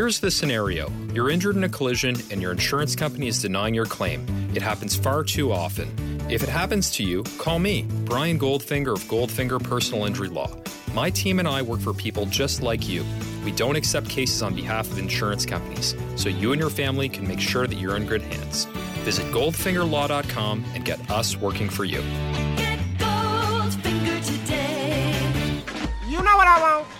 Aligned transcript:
Here's 0.00 0.18
the 0.18 0.30
scenario 0.30 0.90
you're 1.12 1.28
injured 1.28 1.56
in 1.56 1.64
a 1.64 1.68
collision 1.68 2.16
and 2.30 2.40
your 2.40 2.52
insurance 2.52 2.96
company 2.96 3.28
is 3.28 3.42
denying 3.42 3.74
your 3.74 3.84
claim. 3.84 4.24
It 4.54 4.62
happens 4.62 4.96
far 4.96 5.22
too 5.22 5.52
often. 5.52 5.90
If 6.30 6.42
it 6.42 6.48
happens 6.48 6.90
to 6.92 7.04
you, 7.04 7.22
call 7.36 7.58
me, 7.58 7.82
Brian 8.06 8.38
Goldfinger 8.38 8.94
of 8.94 9.04
Goldfinger 9.04 9.62
Personal 9.62 10.06
Injury 10.06 10.28
Law. 10.28 10.56
My 10.94 11.10
team 11.10 11.38
and 11.38 11.46
I 11.46 11.60
work 11.60 11.80
for 11.80 11.92
people 11.92 12.24
just 12.24 12.62
like 12.62 12.88
you. 12.88 13.04
We 13.44 13.52
don't 13.52 13.76
accept 13.76 14.08
cases 14.08 14.40
on 14.40 14.54
behalf 14.54 14.90
of 14.90 14.98
insurance 14.98 15.44
companies, 15.44 15.94
so 16.16 16.30
you 16.30 16.52
and 16.52 16.58
your 16.58 16.70
family 16.70 17.10
can 17.10 17.28
make 17.28 17.38
sure 17.38 17.66
that 17.66 17.76
you're 17.76 17.96
in 17.96 18.06
good 18.06 18.22
hands. 18.22 18.64
Visit 19.04 19.26
goldfingerlaw.com 19.34 20.64
and 20.74 20.82
get 20.82 21.10
us 21.10 21.36
working 21.36 21.68
for 21.68 21.84
you. 21.84 22.00
Get 22.56 22.78
Goldfinger 22.96 24.24
today. 24.24 25.62
You 26.08 26.22
know 26.22 26.36
what 26.38 26.46
I 26.46 26.58
want? 26.58 26.99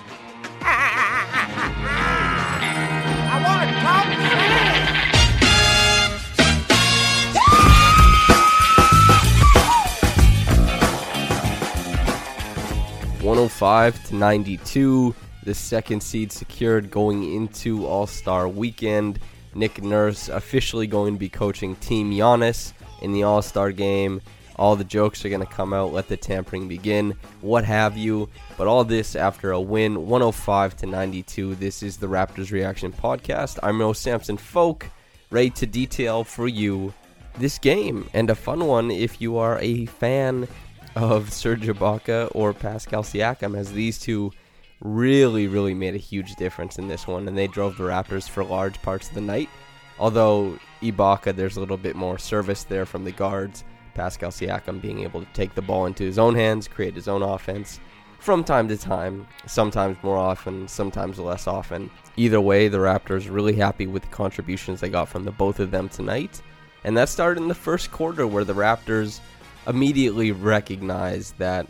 105 13.41 14.09
to 14.09 14.15
92. 14.17 15.15
The 15.45 15.55
second 15.55 16.03
seed 16.03 16.31
secured 16.31 16.91
going 16.91 17.35
into 17.35 17.87
All 17.87 18.07
Star 18.07 18.47
weekend. 18.47 19.19
Nick 19.55 19.83
Nurse 19.83 20.29
officially 20.29 20.87
going 20.87 21.15
to 21.15 21.19
be 21.19 21.31
coaching 21.31 21.75
Team 21.77 22.11
Giannis 22.11 22.75
in 23.01 23.15
the 23.15 23.23
All 23.23 23.41
Star 23.41 23.73
game. 23.73 24.21
All 24.57 24.77
the 24.77 24.85
jokes 24.85 25.25
are 25.25 25.31
going 25.31 25.41
to 25.41 25.47
come 25.47 25.73
out. 25.73 25.95
Let 25.95 26.09
the 26.09 26.19
tampering 26.19 26.69
begin. 26.69 27.15
What 27.41 27.65
have 27.65 27.97
you? 27.97 28.29
But 28.59 28.67
all 28.67 28.85
this 28.85 29.17
after 29.17 29.53
a 29.53 29.61
win, 29.61 30.07
105 30.07 30.77
to 30.77 30.87
92. 30.87 31.55
This 31.55 31.83
is 31.83 31.97
the 31.97 32.09
Raptors 32.09 32.53
Reaction 32.53 32.93
Podcast. 32.93 33.59
I'm 33.63 33.81
Rose 33.81 33.99
Samson 33.99 34.37
Folk, 34.37 34.85
ready 35.31 35.49
to 35.49 35.67
detail 35.67 36.25
for 36.25 36.47
you 36.47 36.93
this 37.39 37.59
game 37.59 38.07
and 38.13 38.29
a 38.29 38.35
fun 38.35 38.67
one 38.67 38.91
if 38.91 39.21
you 39.21 39.39
are 39.39 39.59
a 39.61 39.87
fan 39.87 40.47
of 40.97 41.33
Serge 41.33 41.67
Ibaka 41.67 42.31
or 42.35 42.53
Pascal 42.53 43.03
Siakam, 43.03 43.57
as 43.57 43.73
these 43.73 43.99
two 43.99 44.33
really, 44.81 45.47
really 45.47 45.75
made 45.75 45.95
a 45.95 45.99
huge 45.99 46.37
difference 46.37 46.79
in 46.79 46.89
this 46.89 47.07
one, 47.07 47.29
and 47.29 47.37
they 47.37 47.47
drove 47.47 47.77
the 47.77 47.85
Raptors 47.85 48.29
for 48.29 48.45
large 48.45 48.81
parts 48.83 49.09
of 49.09 49.15
the 49.15 49.21
night. 49.21 49.49
Although 49.99 50.59
Ibaka, 50.83 51.37
there's 51.37 51.57
a 51.57 51.61
little 51.61 51.77
bit 51.77 51.97
more 51.97 52.19
service 52.19 52.65
there 52.65 52.87
from 52.87 53.05
the 53.05 53.13
guards. 53.13 53.65
Pascal 53.95 54.31
Siakam 54.31 54.81
being 54.81 55.01
able 55.01 55.21
to 55.21 55.33
take 55.33 55.55
the 55.55 55.63
ball 55.63 55.87
into 55.87 56.05
his 56.05 56.19
own 56.19 56.35
hands, 56.35 56.69
create 56.69 56.95
his 56.95 57.09
own 57.09 57.23
offense 57.23 57.81
from 58.19 58.45
time 58.45 58.69
to 58.69 58.77
time, 58.77 59.27
sometimes 59.47 59.97
more 60.03 60.19
often, 60.19 60.69
sometimes 60.69 61.19
less 61.19 61.47
often. 61.47 61.91
Either 62.17 62.41
way, 62.41 62.69
the 62.69 62.79
Raptors 62.79 63.31
really 63.31 63.55
happy 63.55 63.87
with 63.87 64.03
the 64.03 64.09
contributions 64.09 64.81
they 64.81 64.91
got 64.91 65.09
from 65.09 65.25
the 65.25 65.31
both 65.31 65.59
of 65.59 65.71
them 65.71 65.89
tonight. 65.89 66.43
And 66.85 66.97
that 66.97 67.09
started 67.09 67.41
in 67.41 67.49
the 67.49 67.55
first 67.55 67.91
quarter 67.91 68.27
where 68.27 68.45
the 68.45 68.55
Raptors 68.55 69.21
immediately 69.71 70.33
recognized 70.33 71.39
that 71.39 71.67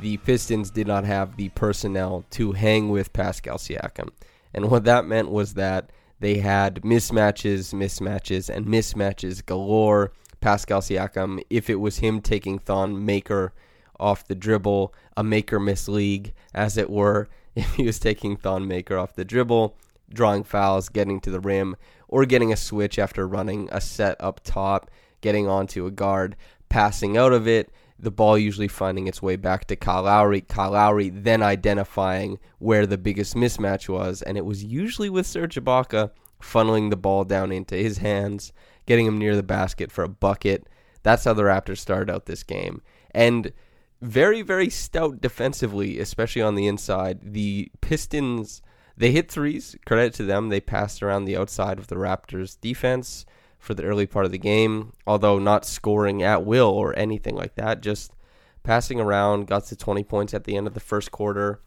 the 0.00 0.16
Pistons 0.18 0.70
did 0.70 0.86
not 0.86 1.04
have 1.04 1.36
the 1.36 1.50
personnel 1.50 2.24
to 2.30 2.52
hang 2.52 2.88
with 2.88 3.12
Pascal 3.12 3.58
Siakam. 3.58 4.10
And 4.52 4.70
what 4.70 4.84
that 4.84 5.06
meant 5.06 5.30
was 5.30 5.54
that 5.54 5.90
they 6.20 6.38
had 6.38 6.82
mismatches, 6.82 7.72
mismatches, 7.74 8.48
and 8.48 8.66
mismatches 8.66 9.44
galore. 9.44 10.12
Pascal 10.40 10.80
Siakam, 10.80 11.42
if 11.48 11.70
it 11.70 11.76
was 11.76 11.98
him 11.98 12.20
taking 12.20 12.58
Thon 12.58 13.04
Maker 13.04 13.52
off 13.98 14.26
the 14.26 14.34
dribble, 14.34 14.92
a 15.16 15.24
maker 15.24 15.58
miss 15.60 15.88
league, 15.88 16.34
as 16.52 16.76
it 16.76 16.90
were, 16.90 17.28
if 17.54 17.74
he 17.74 17.84
was 17.84 17.98
taking 17.98 18.36
Thon 18.36 18.66
Maker 18.66 18.98
off 18.98 19.14
the 19.14 19.24
dribble, 19.24 19.76
drawing 20.12 20.44
fouls, 20.44 20.88
getting 20.88 21.20
to 21.20 21.30
the 21.30 21.40
rim, 21.40 21.76
or 22.08 22.24
getting 22.24 22.52
a 22.52 22.56
switch 22.56 22.98
after 22.98 23.26
running 23.26 23.68
a 23.72 23.80
set 23.80 24.16
up 24.20 24.40
top, 24.44 24.90
getting 25.20 25.48
onto 25.48 25.86
a 25.86 25.90
guard, 25.90 26.36
passing 26.74 27.16
out 27.16 27.32
of 27.32 27.46
it, 27.46 27.70
the 28.00 28.10
ball 28.10 28.36
usually 28.36 28.66
finding 28.66 29.06
its 29.06 29.22
way 29.22 29.36
back 29.36 29.64
to 29.64 29.76
Kyle 29.76 30.02
Lowry. 30.02 30.40
Kyle 30.40 30.72
Lowry 30.72 31.08
then 31.08 31.40
identifying 31.40 32.40
where 32.58 32.84
the 32.84 32.98
biggest 32.98 33.36
mismatch 33.36 33.88
was, 33.88 34.22
and 34.22 34.36
it 34.36 34.44
was 34.44 34.64
usually 34.64 35.08
with 35.08 35.24
Serge 35.24 35.54
Ibaka 35.54 36.10
funneling 36.42 36.90
the 36.90 36.96
ball 36.96 37.22
down 37.22 37.52
into 37.52 37.76
his 37.76 37.98
hands, 37.98 38.52
getting 38.86 39.06
him 39.06 39.20
near 39.20 39.36
the 39.36 39.42
basket 39.44 39.92
for 39.92 40.02
a 40.02 40.08
bucket. 40.08 40.66
That's 41.04 41.22
how 41.22 41.32
the 41.32 41.44
Raptors 41.44 41.78
started 41.78 42.12
out 42.12 42.26
this 42.26 42.42
game. 42.42 42.82
And 43.12 43.52
very, 44.02 44.42
very 44.42 44.68
stout 44.68 45.20
defensively, 45.20 46.00
especially 46.00 46.42
on 46.42 46.56
the 46.56 46.66
inside. 46.66 47.20
The 47.22 47.70
Pistons, 47.82 48.62
they 48.96 49.12
hit 49.12 49.30
threes. 49.30 49.76
Credit 49.86 50.12
to 50.14 50.24
them. 50.24 50.48
They 50.48 50.60
passed 50.60 51.04
around 51.04 51.26
the 51.26 51.36
outside 51.36 51.78
of 51.78 51.86
the 51.86 51.94
Raptors' 51.94 52.60
defense 52.60 53.24
for 53.64 53.74
the 53.74 53.82
early 53.84 54.06
part 54.06 54.26
of 54.26 54.32
the 54.32 54.38
game, 54.38 54.92
although 55.06 55.38
not 55.38 55.64
scoring 55.64 56.22
at 56.22 56.44
will 56.44 56.68
or 56.68 56.96
anything 56.98 57.34
like 57.34 57.54
that. 57.54 57.80
Just 57.80 58.12
passing 58.62 59.00
around, 59.00 59.46
got 59.46 59.64
to 59.66 59.76
20 59.76 60.04
points 60.04 60.34
at 60.34 60.44
the 60.44 60.56
end 60.56 60.66
of 60.66 60.74
the 60.74 60.80
first 60.80 61.10
quarter. 61.10 61.60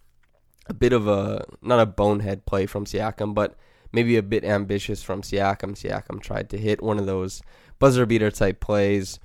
A 0.67 0.73
bit 0.73 0.93
of 0.93 1.07
a, 1.07 1.45
not 1.61 1.79
a 1.79 1.85
bonehead 1.85 2.45
play 2.45 2.65
from 2.65 2.85
Siakam, 2.85 3.33
but 3.33 3.55
maybe 3.91 4.15
a 4.15 4.23
bit 4.23 4.43
ambitious 4.43 5.01
from 5.01 5.21
Siakam. 5.21 5.73
Siakam 5.73 6.21
tried 6.21 6.49
to 6.51 6.57
hit 6.57 6.83
one 6.83 6.99
of 6.99 7.05
those 7.05 7.41
buzzer 7.79 8.05
beater 8.05 8.29
type 8.29 8.59
plays, 8.59 9.19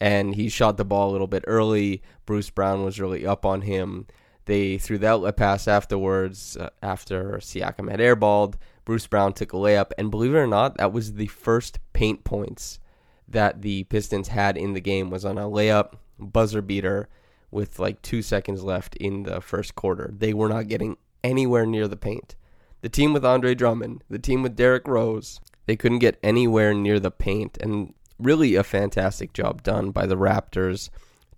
and 0.00 0.34
he 0.34 0.48
shot 0.48 0.76
the 0.76 0.84
ball 0.84 1.10
a 1.10 1.12
little 1.12 1.26
bit 1.26 1.44
early. 1.46 2.02
Bruce 2.26 2.50
Brown 2.50 2.84
was 2.84 3.00
really 3.00 3.26
up 3.26 3.46
on 3.46 3.62
him. 3.62 4.06
They 4.44 4.78
threw 4.78 4.98
the 4.98 5.08
outlet 5.08 5.36
pass 5.36 5.68
afterwards 5.68 6.56
uh, 6.56 6.70
after 6.82 7.38
Siakam 7.38 7.90
had 7.90 8.00
airballed. 8.00 8.54
Bruce 8.88 9.06
Brown 9.06 9.34
took 9.34 9.52
a 9.52 9.56
layup, 9.56 9.90
and 9.98 10.10
believe 10.10 10.34
it 10.34 10.38
or 10.38 10.46
not, 10.46 10.78
that 10.78 10.94
was 10.94 11.12
the 11.12 11.26
first 11.26 11.78
paint 11.92 12.24
points 12.24 12.80
that 13.28 13.60
the 13.60 13.84
Pistons 13.84 14.28
had 14.28 14.56
in 14.56 14.72
the 14.72 14.80
game 14.80 15.10
was 15.10 15.26
on 15.26 15.36
a 15.36 15.42
layup 15.42 15.96
buzzer 16.18 16.62
beater 16.62 17.06
with 17.50 17.78
like 17.78 18.00
two 18.00 18.22
seconds 18.22 18.64
left 18.64 18.96
in 18.96 19.24
the 19.24 19.42
first 19.42 19.74
quarter. 19.74 20.10
They 20.16 20.32
were 20.32 20.48
not 20.48 20.68
getting 20.68 20.96
anywhere 21.22 21.66
near 21.66 21.86
the 21.86 21.98
paint. 21.98 22.34
The 22.80 22.88
team 22.88 23.12
with 23.12 23.26
Andre 23.26 23.54
Drummond, 23.54 24.04
the 24.08 24.18
team 24.18 24.42
with 24.42 24.56
Derrick 24.56 24.88
Rose, 24.88 25.38
they 25.66 25.76
couldn't 25.76 25.98
get 25.98 26.18
anywhere 26.22 26.72
near 26.72 26.98
the 26.98 27.10
paint, 27.10 27.58
and 27.60 27.92
really 28.18 28.54
a 28.54 28.64
fantastic 28.64 29.34
job 29.34 29.62
done 29.62 29.90
by 29.90 30.06
the 30.06 30.16
Raptors 30.16 30.88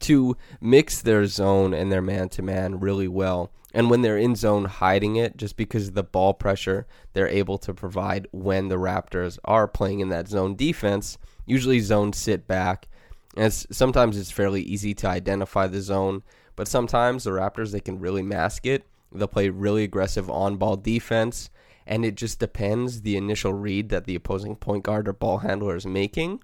to 0.00 0.36
mix 0.60 1.00
their 1.00 1.26
zone 1.26 1.74
and 1.74 1.90
their 1.90 2.02
man 2.02 2.28
to 2.30 2.42
man 2.42 2.80
really 2.80 3.08
well. 3.08 3.50
And 3.72 3.88
when 3.88 4.02
they're 4.02 4.18
in 4.18 4.34
zone 4.34 4.64
hiding 4.64 5.16
it, 5.16 5.36
just 5.36 5.56
because 5.56 5.88
of 5.88 5.94
the 5.94 6.02
ball 6.02 6.34
pressure 6.34 6.86
they're 7.12 7.28
able 7.28 7.58
to 7.58 7.72
provide 7.72 8.26
when 8.32 8.68
the 8.68 8.78
Raptors 8.78 9.38
are 9.44 9.68
playing 9.68 10.00
in 10.00 10.08
that 10.08 10.28
zone 10.28 10.56
defense, 10.56 11.18
usually 11.46 11.80
zone 11.80 12.12
sit 12.12 12.46
back. 12.46 12.88
And 13.36 13.46
it's, 13.46 13.66
sometimes 13.70 14.16
it's 14.16 14.30
fairly 14.30 14.62
easy 14.62 14.92
to 14.94 15.08
identify 15.08 15.68
the 15.68 15.80
zone, 15.80 16.22
but 16.56 16.66
sometimes 16.66 17.24
the 17.24 17.30
Raptors, 17.30 17.70
they 17.70 17.80
can 17.80 18.00
really 18.00 18.22
mask 18.22 18.66
it. 18.66 18.84
They'll 19.12 19.28
play 19.28 19.48
really 19.48 19.84
aggressive 19.84 20.28
on 20.28 20.56
ball 20.56 20.76
defense, 20.76 21.50
and 21.86 22.04
it 22.04 22.14
just 22.14 22.38
depends 22.38 23.02
the 23.02 23.16
initial 23.16 23.52
read 23.52 23.88
that 23.88 24.04
the 24.04 24.14
opposing 24.14 24.56
point 24.56 24.84
guard 24.84 25.08
or 25.08 25.12
ball 25.12 25.38
handler 25.38 25.76
is 25.76 25.86
making, 25.86 26.40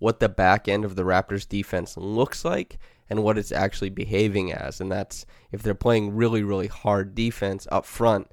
what 0.00 0.18
the 0.18 0.28
back 0.28 0.66
end 0.66 0.84
of 0.84 0.96
the 0.96 1.04
Raptors 1.04 1.48
defense 1.48 1.96
looks 1.96 2.44
like, 2.44 2.78
and 3.08 3.22
what 3.22 3.38
it's 3.38 3.52
actually 3.52 3.90
behaving 3.90 4.52
as. 4.52 4.80
And 4.80 4.90
that's 4.90 5.24
if 5.52 5.62
they're 5.62 5.74
playing 5.74 6.16
really, 6.16 6.42
really 6.42 6.66
hard 6.66 7.14
defense 7.14 7.68
up 7.70 7.86
front, 7.86 8.28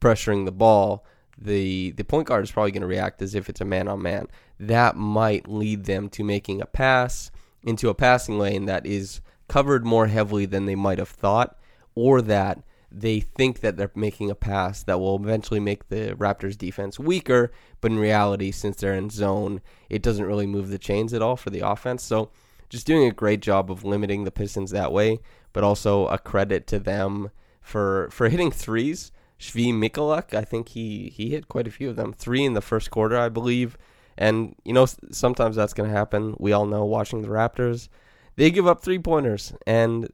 pressuring 0.00 0.46
the 0.46 0.52
ball, 0.52 1.04
the 1.36 1.92
the 1.92 2.04
point 2.04 2.26
guard 2.26 2.44
is 2.44 2.50
probably 2.50 2.72
going 2.72 2.80
to 2.80 2.88
react 2.88 3.22
as 3.22 3.34
if 3.34 3.48
it's 3.48 3.60
a 3.60 3.64
man 3.64 3.88
on 3.88 4.02
man. 4.02 4.28
That 4.58 4.96
might 4.96 5.48
lead 5.48 5.84
them 5.84 6.08
to 6.10 6.24
making 6.24 6.60
a 6.60 6.66
pass 6.66 7.30
into 7.62 7.88
a 7.88 7.94
passing 7.94 8.38
lane 8.38 8.64
that 8.64 8.86
is 8.86 9.20
covered 9.48 9.84
more 9.84 10.06
heavily 10.06 10.46
than 10.46 10.66
they 10.66 10.74
might 10.74 10.98
have 10.98 11.08
thought, 11.08 11.58
or 11.94 12.22
that 12.22 12.62
they 12.90 13.20
think 13.20 13.60
that 13.60 13.76
they're 13.76 13.90
making 13.94 14.30
a 14.30 14.34
pass 14.34 14.82
that 14.84 14.98
will 14.98 15.16
eventually 15.16 15.60
make 15.60 15.88
the 15.88 16.14
Raptors 16.16 16.56
defense 16.56 16.98
weaker, 16.98 17.52
but 17.80 17.90
in 17.90 17.98
reality, 17.98 18.50
since 18.50 18.76
they're 18.76 18.94
in 18.94 19.10
zone, 19.10 19.60
it 19.90 20.02
doesn't 20.02 20.24
really 20.24 20.46
move 20.46 20.70
the 20.70 20.78
chains 20.78 21.12
at 21.12 21.22
all 21.22 21.36
for 21.36 21.50
the 21.50 21.60
offense. 21.60 22.02
So 22.02 22.30
just 22.68 22.86
doing 22.86 23.06
a 23.06 23.12
great 23.12 23.40
job 23.40 23.70
of 23.70 23.84
limiting 23.84 24.24
the 24.24 24.30
Pistons 24.30 24.70
that 24.70 24.92
way, 24.92 25.20
but 25.52 25.64
also 25.64 26.06
a 26.08 26.18
credit 26.18 26.66
to 26.68 26.78
them 26.78 27.30
for 27.60 28.08
for 28.10 28.28
hitting 28.30 28.50
threes. 28.50 29.12
Svi 29.38 29.72
Mykhailiuk, 29.72 30.34
I 30.34 30.42
think 30.42 30.70
he 30.70 31.10
he 31.10 31.30
hit 31.30 31.48
quite 31.48 31.68
a 31.68 31.70
few 31.70 31.90
of 31.90 31.96
them. 31.96 32.12
Three 32.12 32.44
in 32.44 32.54
the 32.54 32.60
first 32.60 32.90
quarter, 32.90 33.16
I 33.16 33.28
believe. 33.28 33.78
And 34.16 34.56
you 34.64 34.72
know 34.72 34.86
sometimes 35.10 35.56
that's 35.56 35.74
going 35.74 35.88
to 35.88 35.96
happen. 35.96 36.34
We 36.38 36.52
all 36.52 36.66
know 36.66 36.84
watching 36.84 37.22
the 37.22 37.28
Raptors, 37.28 37.88
they 38.36 38.50
give 38.50 38.66
up 38.66 38.82
three 38.82 38.98
pointers, 38.98 39.52
and 39.66 40.08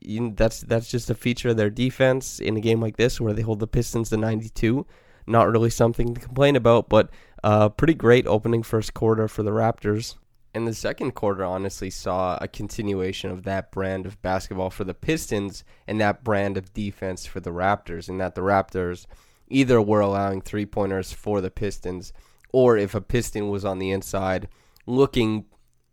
you 0.00 0.32
that's 0.34 0.60
that's 0.60 0.90
just 0.90 1.10
a 1.10 1.14
feature 1.14 1.50
of 1.50 1.56
their 1.56 1.70
defense 1.70 2.40
in 2.40 2.56
a 2.56 2.60
game 2.60 2.80
like 2.80 2.96
this 2.96 3.20
where 3.20 3.32
they 3.32 3.42
hold 3.42 3.60
the 3.60 3.66
Pistons 3.66 4.10
to 4.10 4.16
92. 4.16 4.86
Not 5.26 5.50
really 5.50 5.70
something 5.70 6.14
to 6.14 6.20
complain 6.20 6.56
about, 6.56 6.88
but 6.88 7.10
uh, 7.44 7.68
pretty 7.68 7.94
great 7.94 8.26
opening 8.26 8.62
first 8.62 8.94
quarter 8.94 9.28
for 9.28 9.42
the 9.42 9.50
Raptors. 9.50 10.16
And 10.52 10.66
the 10.66 10.74
second 10.74 11.12
quarter 11.12 11.44
honestly 11.44 11.90
saw 11.90 12.36
a 12.40 12.48
continuation 12.48 13.30
of 13.30 13.44
that 13.44 13.70
brand 13.70 14.04
of 14.06 14.20
basketball 14.20 14.70
for 14.70 14.82
the 14.82 14.94
Pistons 14.94 15.62
and 15.86 16.00
that 16.00 16.24
brand 16.24 16.56
of 16.56 16.72
defense 16.72 17.24
for 17.24 17.38
the 17.38 17.50
Raptors, 17.50 18.08
in 18.08 18.18
that 18.18 18.34
the 18.34 18.40
Raptors 18.40 19.06
either 19.48 19.80
were 19.80 20.00
allowing 20.00 20.40
three 20.40 20.66
pointers 20.66 21.12
for 21.12 21.40
the 21.40 21.50
Pistons, 21.50 22.12
or 22.52 22.76
if 22.76 22.94
a 22.94 23.00
Piston 23.00 23.48
was 23.48 23.64
on 23.64 23.78
the 23.78 23.92
inside 23.92 24.48
looking, 24.86 25.44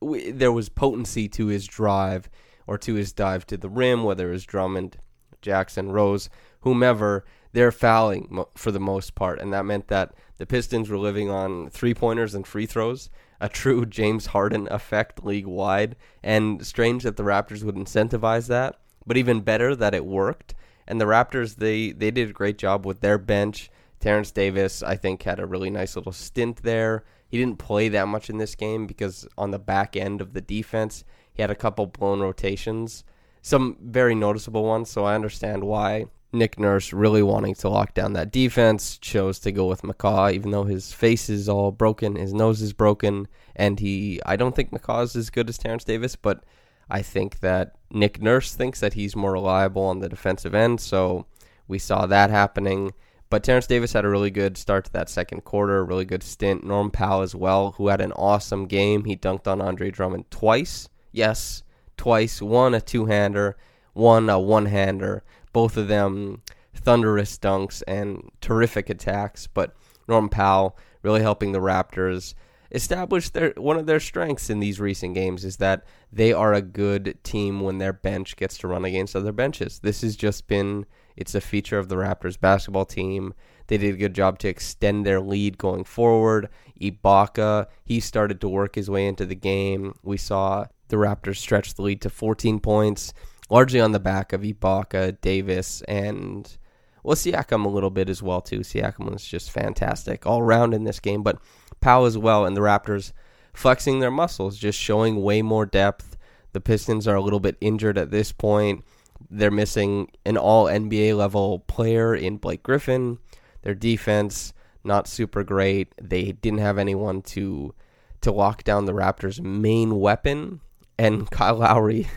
there 0.01 0.51
was 0.51 0.69
potency 0.69 1.27
to 1.29 1.47
his 1.47 1.67
drive 1.67 2.29
or 2.67 2.77
to 2.77 2.93
his 2.93 3.13
dive 3.13 3.47
to 3.47 3.57
the 3.57 3.69
rim, 3.69 4.03
whether 4.03 4.29
it 4.29 4.33
was 4.33 4.45
Drummond, 4.45 4.97
Jackson, 5.41 5.91
Rose, 5.91 6.29
whomever, 6.61 7.25
they're 7.53 7.71
fouling 7.71 8.43
for 8.55 8.71
the 8.71 8.79
most 8.79 9.15
part. 9.15 9.39
And 9.39 9.51
that 9.53 9.65
meant 9.65 9.87
that 9.87 10.13
the 10.37 10.45
Pistons 10.45 10.89
were 10.89 10.97
living 10.97 11.29
on 11.29 11.69
three 11.69 11.93
pointers 11.93 12.35
and 12.35 12.45
free 12.45 12.65
throws 12.65 13.09
a 13.39 13.49
true 13.49 13.85
James 13.87 14.27
Harden 14.27 14.67
effect 14.71 15.23
league 15.23 15.47
wide. 15.47 15.95
And 16.23 16.65
strange 16.65 17.03
that 17.03 17.17
the 17.17 17.23
Raptors 17.23 17.63
would 17.63 17.75
incentivize 17.75 18.47
that, 18.47 18.79
but 19.05 19.17
even 19.17 19.41
better 19.41 19.75
that 19.75 19.93
it 19.93 20.05
worked. 20.05 20.55
And 20.87 21.01
the 21.01 21.05
Raptors, 21.05 21.55
they 21.55 21.91
they 21.91 22.11
did 22.11 22.29
a 22.29 22.33
great 22.33 22.57
job 22.57 22.85
with 22.85 23.01
their 23.01 23.17
bench. 23.17 23.69
Terrence 23.99 24.31
Davis, 24.31 24.83
I 24.83 24.95
think, 24.95 25.23
had 25.23 25.39
a 25.39 25.45
really 25.45 25.69
nice 25.69 25.95
little 25.95 26.11
stint 26.11 26.63
there. 26.63 27.03
He 27.27 27.37
didn't 27.37 27.59
play 27.59 27.89
that 27.89 28.07
much 28.07 28.29
in 28.29 28.37
this 28.37 28.55
game 28.55 28.87
because 28.87 29.27
on 29.37 29.51
the 29.51 29.59
back 29.59 29.97
end 29.97 30.21
of 30.21 30.33
the 30.33 30.41
defense, 30.41 31.03
he 31.37 31.43
had 31.43 31.51
a 31.51 31.55
couple 31.55 31.85
blown 31.85 32.19
rotations, 32.19 33.03
some 33.41 33.77
very 33.79 34.15
noticeable 34.15 34.65
ones. 34.65 34.89
So 34.89 35.05
I 35.05 35.15
understand 35.15 35.63
why 35.63 36.07
Nick 36.33 36.59
Nurse, 36.59 36.91
really 36.91 37.21
wanting 37.21 37.55
to 37.55 37.69
lock 37.69 37.93
down 37.93 38.13
that 38.13 38.31
defense, 38.31 38.97
chose 38.97 39.39
to 39.39 39.51
go 39.51 39.67
with 39.67 39.83
McCaw, 39.83 40.33
even 40.33 40.51
though 40.51 40.65
his 40.65 40.91
face 40.91 41.29
is 41.29 41.47
all 41.47 41.71
broken, 41.71 42.15
his 42.15 42.33
nose 42.33 42.61
is 42.61 42.73
broken, 42.73 43.27
and 43.55 43.79
he. 43.79 44.19
I 44.25 44.35
don't 44.35 44.55
think 44.55 44.71
McCaw 44.71 45.03
is 45.03 45.15
as 45.15 45.29
good 45.29 45.47
as 45.47 45.57
Terrence 45.57 45.83
Davis, 45.83 46.15
but 46.15 46.43
I 46.89 47.01
think 47.01 47.39
that 47.41 47.75
Nick 47.91 48.21
Nurse 48.21 48.55
thinks 48.55 48.79
that 48.79 48.93
he's 48.93 49.15
more 49.15 49.33
reliable 49.33 49.83
on 49.83 49.99
the 49.99 50.09
defensive 50.09 50.55
end, 50.55 50.81
so 50.81 51.27
we 51.67 51.79
saw 51.79 52.07
that 52.07 52.29
happening. 52.29 52.93
But 53.29 53.43
Terrence 53.43 53.67
Davis 53.67 53.93
had 53.93 54.05
a 54.05 54.09
really 54.09 54.31
good 54.31 54.57
start 54.57 54.85
to 54.85 54.93
that 54.93 55.09
second 55.09 55.43
quarter, 55.43 55.79
a 55.79 55.83
really 55.83 56.05
good 56.05 56.23
stint. 56.23 56.63
Norm 56.63 56.89
Powell 56.89 57.21
as 57.21 57.35
well, 57.35 57.71
who 57.73 57.89
had 57.89 57.99
an 58.01 58.13
awesome 58.13 58.67
game. 58.67 59.03
He 59.03 59.17
dunked 59.17 59.47
on 59.47 59.61
Andre 59.61 59.91
Drummond 59.91 60.31
twice. 60.31 60.87
Yes, 61.17 61.63
twice. 61.97 62.41
One 62.41 62.73
a 62.73 62.81
two 62.81 63.07
hander, 63.07 63.57
one 63.93 64.29
a 64.29 64.39
one 64.39 64.67
hander 64.67 65.23
both 65.57 65.75
of 65.75 65.87
them 65.87 66.43
thunderous 66.75 67.39
dunks 67.39 67.81
and 67.87 68.29
terrific 68.41 68.91
attacks. 68.91 69.47
But 69.47 69.75
Norm 70.07 70.29
Powell 70.29 70.77
really 71.01 71.23
helping 71.23 71.51
the 71.51 71.59
Raptors 71.59 72.35
establish 72.69 73.29
their 73.29 73.53
one 73.57 73.77
of 73.77 73.87
their 73.87 73.99
strengths 73.99 74.51
in 74.51 74.59
these 74.59 74.79
recent 74.79 75.15
games 75.15 75.43
is 75.43 75.57
that 75.57 75.83
they 76.13 76.31
are 76.31 76.53
a 76.53 76.61
good 76.61 77.17
team 77.23 77.61
when 77.61 77.79
their 77.79 77.93
bench 77.93 78.35
gets 78.35 78.55
to 78.59 78.67
run 78.67 78.85
against 78.85 79.15
other 79.15 79.31
benches. 79.31 79.79
This 79.79 80.01
has 80.01 80.15
just 80.15 80.47
been 80.47 80.85
it's 81.15 81.33
a 81.33 81.41
feature 81.41 81.79
of 81.79 81.89
the 81.89 81.95
Raptors 81.95 82.39
basketball 82.39 82.85
team. 82.85 83.33
They 83.65 83.79
did 83.79 83.95
a 83.95 83.97
good 83.97 84.13
job 84.13 84.37
to 84.39 84.47
extend 84.47 85.07
their 85.07 85.19
lead 85.19 85.57
going 85.57 85.85
forward. 85.85 86.49
Ibaka, 86.79 87.65
he 87.83 87.99
started 87.99 88.39
to 88.41 88.47
work 88.47 88.75
his 88.75 88.91
way 88.91 89.07
into 89.07 89.25
the 89.25 89.35
game. 89.35 89.95
We 90.03 90.17
saw 90.17 90.67
the 90.87 90.97
Raptors 90.97 91.37
stretch 91.37 91.73
the 91.73 91.81
lead 91.81 92.01
to 92.01 92.09
14 92.09 92.59
points 92.59 93.13
largely 93.49 93.79
on 93.79 93.91
the 93.91 93.99
back 93.99 94.33
of 94.33 94.41
Ibaka, 94.41 95.19
Davis, 95.21 95.81
and 95.83 96.57
well, 97.03 97.15
Siakam 97.15 97.65
a 97.65 97.69
little 97.69 97.89
bit 97.89 98.09
as 98.09 98.21
well 98.21 98.41
too. 98.41 98.59
Siakam 98.59 99.11
was 99.11 99.23
just 99.23 99.51
fantastic 99.51 100.25
all 100.25 100.41
around 100.41 100.73
in 100.73 100.83
this 100.83 100.99
game, 100.99 101.23
but 101.23 101.39
Powell 101.79 102.05
as 102.05 102.17
well, 102.17 102.45
and 102.45 102.55
the 102.55 102.61
Raptors 102.61 103.13
flexing 103.53 103.99
their 103.99 104.11
muscles, 104.11 104.57
just 104.57 104.79
showing 104.79 105.21
way 105.21 105.41
more 105.41 105.65
depth. 105.65 106.17
The 106.53 106.61
Pistons 106.61 107.07
are 107.07 107.15
a 107.15 107.21
little 107.21 107.39
bit 107.39 107.57
injured 107.61 107.97
at 107.97 108.11
this 108.11 108.31
point. 108.31 108.83
They're 109.29 109.51
missing 109.51 110.11
an 110.25 110.37
all 110.37 110.65
NBA 110.65 111.15
level 111.15 111.59
player 111.59 112.15
in 112.15 112.37
Blake 112.37 112.63
Griffin. 112.63 113.19
Their 113.61 113.75
defense 113.75 114.53
not 114.83 115.07
super 115.07 115.43
great. 115.43 115.93
They 116.01 116.31
didn't 116.31 116.59
have 116.59 116.77
anyone 116.77 117.21
to 117.23 117.73
to 118.21 118.31
lock 118.31 118.63
down 118.63 118.85
the 118.85 118.93
Raptors' 118.93 119.39
main 119.39 119.99
weapon, 119.99 120.59
and 120.97 121.29
Kyle 121.31 121.55
Lowry 121.55 122.07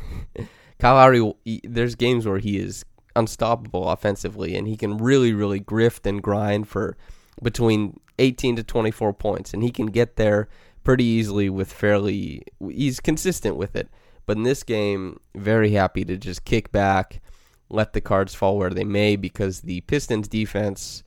Kyle 0.80 0.94
Lowry, 0.94 1.60
there's 1.62 1.94
games 1.94 2.26
where 2.26 2.38
he 2.38 2.58
is 2.58 2.84
unstoppable 3.14 3.88
offensively, 3.90 4.56
and 4.56 4.66
he 4.66 4.76
can 4.76 4.96
really, 4.96 5.32
really 5.32 5.60
grift 5.60 6.06
and 6.06 6.22
grind 6.22 6.68
for 6.68 6.96
between 7.42 8.00
18 8.18 8.56
to 8.56 8.64
24 8.64 9.12
points, 9.12 9.52
and 9.52 9.62
he 9.62 9.70
can 9.70 9.86
get 9.86 10.16
there 10.16 10.48
pretty 10.82 11.04
easily 11.04 11.50
with 11.50 11.70
fairly. 11.70 12.42
He's 12.66 12.98
consistent 12.98 13.56
with 13.56 13.76
it. 13.76 13.88
But 14.26 14.36
in 14.36 14.44
this 14.44 14.62
game, 14.62 15.20
very 15.34 15.72
happy 15.72 16.04
to 16.04 16.16
just 16.16 16.44
kick 16.44 16.72
back, 16.72 17.20
let 17.68 17.92
the 17.92 18.00
cards 18.00 18.34
fall 18.34 18.56
where 18.56 18.70
they 18.70 18.84
may, 18.84 19.16
because 19.16 19.62
the 19.62 19.82
Pistons 19.82 20.28
defense 20.28 21.02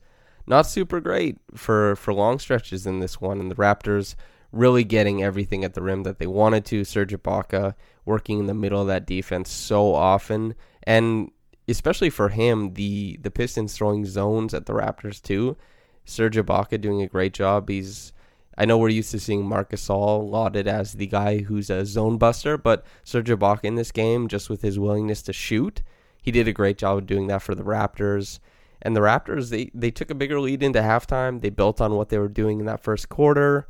not 0.46 0.66
super 0.66 1.00
great 1.00 1.38
for 1.54 1.96
for 1.96 2.12
long 2.12 2.38
stretches 2.38 2.86
in 2.86 3.00
this 3.00 3.20
one, 3.20 3.40
and 3.40 3.50
the 3.50 3.56
Raptors 3.56 4.14
really 4.54 4.84
getting 4.84 5.22
everything 5.22 5.64
at 5.64 5.74
the 5.74 5.82
rim 5.82 6.02
that 6.04 6.18
they 6.18 6.26
wanted 6.26 6.64
to. 6.66 6.84
Serge 6.84 7.12
Ibaka 7.12 7.74
working 8.04 8.38
in 8.38 8.46
the 8.46 8.54
middle 8.54 8.80
of 8.80 8.86
that 8.86 9.06
defense 9.06 9.50
so 9.50 9.94
often, 9.94 10.54
and 10.84 11.30
especially 11.68 12.10
for 12.10 12.28
him, 12.30 12.74
the 12.74 13.18
the 13.22 13.30
Pistons 13.30 13.74
throwing 13.76 14.04
zones 14.04 14.54
at 14.54 14.66
the 14.66 14.72
Raptors 14.72 15.20
too. 15.20 15.56
Serge 16.04 16.36
Ibaka 16.36 16.80
doing 16.80 17.02
a 17.02 17.08
great 17.08 17.34
job. 17.34 17.68
He's 17.68 18.12
I 18.56 18.64
know 18.64 18.78
we're 18.78 18.90
used 18.90 19.10
to 19.10 19.20
seeing 19.20 19.46
Marc 19.46 19.70
Gasol 19.70 20.30
lauded 20.30 20.68
as 20.68 20.92
the 20.92 21.06
guy 21.06 21.38
who's 21.38 21.70
a 21.70 21.84
zone 21.84 22.18
buster, 22.18 22.56
but 22.56 22.84
Serge 23.02 23.28
Ibaka 23.28 23.64
in 23.64 23.74
this 23.74 23.90
game, 23.90 24.28
just 24.28 24.48
with 24.48 24.62
his 24.62 24.78
willingness 24.78 25.22
to 25.22 25.32
shoot, 25.32 25.82
he 26.22 26.30
did 26.30 26.46
a 26.46 26.52
great 26.52 26.78
job 26.78 26.98
of 26.98 27.06
doing 27.06 27.26
that 27.26 27.42
for 27.42 27.54
the 27.54 27.64
Raptors. 27.64 28.38
And 28.80 28.94
the 28.94 29.00
Raptors, 29.00 29.50
they, 29.50 29.70
they 29.74 29.90
took 29.90 30.10
a 30.10 30.14
bigger 30.14 30.40
lead 30.40 30.62
into 30.62 30.80
halftime. 30.80 31.40
They 31.40 31.50
built 31.50 31.80
on 31.80 31.94
what 31.94 32.10
they 32.10 32.18
were 32.18 32.28
doing 32.28 32.60
in 32.60 32.66
that 32.66 32.82
first 32.82 33.08
quarter. 33.08 33.66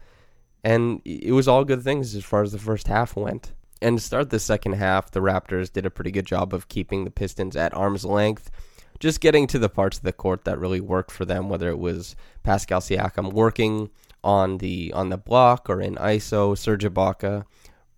And 0.65 1.03
it 1.05 1.33
was 1.33 1.47
all 1.47 1.65
good 1.65 1.83
things 1.83 2.15
as 2.15 2.25
far 2.25 2.43
as 2.43 2.53
the 2.53 2.59
first 2.59 2.89
half 2.89 3.17
went. 3.17 3.53
And 3.83 3.99
to 3.99 4.05
start 4.05 4.31
the 4.31 4.41
second 4.41 4.73
half, 4.73 5.11
the 5.11 5.21
Raptors 5.21 5.73
did 5.73 5.85
a 5.85 5.91
pretty 5.91 6.11
good 6.11 6.27
job 6.27 6.55
of 6.55 6.69
keeping 6.69 7.05
the 7.05 7.11
Pistons 7.11 7.55
at 7.55 7.75
arm's 7.75 8.05
length, 8.05 8.51
just 8.99 9.21
getting 9.21 9.47
to 9.49 9.59
the 9.59 9.69
parts 9.69 9.99
of 9.99 10.05
the 10.05 10.13
court 10.13 10.45
that 10.45 10.59
really 10.59 10.81
worked 10.81 11.11
for 11.11 11.27
them, 11.27 11.49
whether 11.51 11.69
it 11.69 11.79
was 11.79 12.17
Pascal 12.43 12.81
Siakam 12.81 13.33
working 13.33 13.91
on 14.23 14.59
the 14.59 14.91
on 14.95 15.11
the 15.11 15.19
block 15.19 15.69
or 15.69 15.83
in 15.83 15.97
ISO, 15.97 16.57
Serge 16.57 16.85
Ibaka 16.85 17.45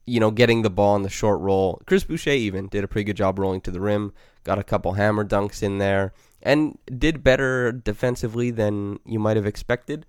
you 0.07 0.21
know, 0.21 0.31
getting 0.31 0.63
the 0.63 0.71
ball 0.71 0.97
in 0.97 1.03
the 1.03 1.11
short 1.11 1.41
roll. 1.41 1.83
Chris 1.85 2.05
Boucher 2.05 2.31
even 2.31 2.69
did 2.69 2.85
a 2.85 2.89
pretty 2.89 3.05
good 3.05 3.17
job 3.17 3.39
rolling 3.39 3.61
to 3.63 3.71
the 3.71 3.81
rim, 3.81 4.13
got 4.45 4.59
a 4.59 4.65
couple 4.65 4.93
hammer 4.93 5.25
dunks 5.25 5.63
in 5.63 5.79
there, 5.79 6.13
and 6.43 6.79
did 6.97 7.25
better 7.25 7.73
defensively 7.73 8.51
than 8.53 9.01
you 9.05 9.19
might 9.19 9.37
have 9.37 9.47
expected. 9.47 10.07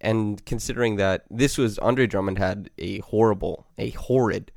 And 0.00 0.44
considering 0.46 0.96
that 0.96 1.24
this 1.30 1.58
was 1.58 1.78
Andre 1.78 2.06
Drummond 2.06 2.38
had 2.38 2.70
a 2.78 3.00
horrible, 3.00 3.66
a 3.76 3.90
horrid 3.90 4.50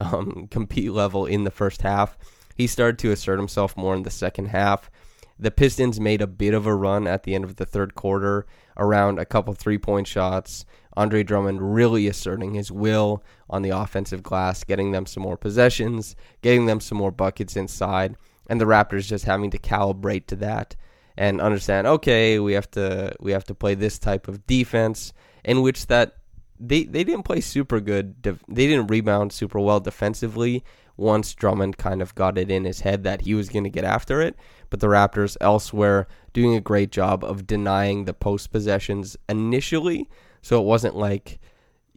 um, 0.00 0.46
compete 0.50 0.92
level 0.92 1.26
in 1.26 1.44
the 1.44 1.50
first 1.50 1.82
half, 1.82 2.18
he 2.54 2.66
started 2.66 2.98
to 3.00 3.12
assert 3.12 3.38
himself 3.38 3.76
more 3.76 3.94
in 3.94 4.02
the 4.02 4.10
second 4.10 4.46
half. 4.46 4.90
The 5.38 5.50
Pistons 5.50 5.98
made 5.98 6.20
a 6.20 6.26
bit 6.26 6.54
of 6.54 6.66
a 6.66 6.74
run 6.74 7.06
at 7.06 7.22
the 7.22 7.34
end 7.34 7.44
of 7.44 7.56
the 7.56 7.66
third 7.66 7.94
quarter 7.94 8.46
around 8.76 9.18
a 9.18 9.24
couple 9.24 9.54
three 9.54 9.78
point 9.78 10.06
shots. 10.06 10.64
Andre 10.94 11.22
Drummond 11.22 11.74
really 11.74 12.06
asserting 12.06 12.54
his 12.54 12.70
will 12.70 13.24
on 13.48 13.62
the 13.62 13.70
offensive 13.70 14.22
glass, 14.22 14.62
getting 14.62 14.92
them 14.92 15.06
some 15.06 15.22
more 15.22 15.38
possessions, 15.38 16.14
getting 16.42 16.66
them 16.66 16.80
some 16.80 16.98
more 16.98 17.10
buckets 17.10 17.56
inside, 17.56 18.16
and 18.48 18.60
the 18.60 18.66
Raptors 18.66 19.06
just 19.06 19.24
having 19.24 19.50
to 19.50 19.58
calibrate 19.58 20.26
to 20.26 20.36
that 20.36 20.76
and 21.16 21.40
understand, 21.40 21.86
okay, 21.86 22.38
we 22.38 22.52
have 22.54 22.70
to 22.72 23.14
we 23.20 23.32
have 23.32 23.44
to 23.44 23.54
play 23.54 23.74
this 23.74 23.98
type 23.98 24.28
of 24.28 24.46
defense 24.46 25.12
in 25.44 25.62
which 25.62 25.86
that 25.86 26.16
they 26.58 26.84
they 26.84 27.04
didn't 27.04 27.24
play 27.24 27.40
super 27.40 27.80
good. 27.80 28.22
They 28.22 28.66
didn't 28.66 28.88
rebound 28.88 29.32
super 29.32 29.60
well 29.60 29.80
defensively 29.80 30.64
once 30.96 31.34
Drummond 31.34 31.78
kind 31.78 32.02
of 32.02 32.14
got 32.14 32.38
it 32.38 32.50
in 32.50 32.64
his 32.64 32.80
head 32.80 33.04
that 33.04 33.22
he 33.22 33.34
was 33.34 33.48
going 33.48 33.64
to 33.64 33.70
get 33.70 33.84
after 33.84 34.20
it. 34.20 34.36
But 34.70 34.80
the 34.80 34.86
Raptors 34.86 35.36
elsewhere 35.40 36.06
doing 36.32 36.54
a 36.54 36.60
great 36.60 36.92
job 36.92 37.24
of 37.24 37.46
denying 37.46 38.04
the 38.04 38.14
post 38.14 38.52
possessions 38.52 39.16
initially. 39.28 40.08
So 40.42 40.60
it 40.60 40.64
wasn't 40.64 40.96
like 40.96 41.40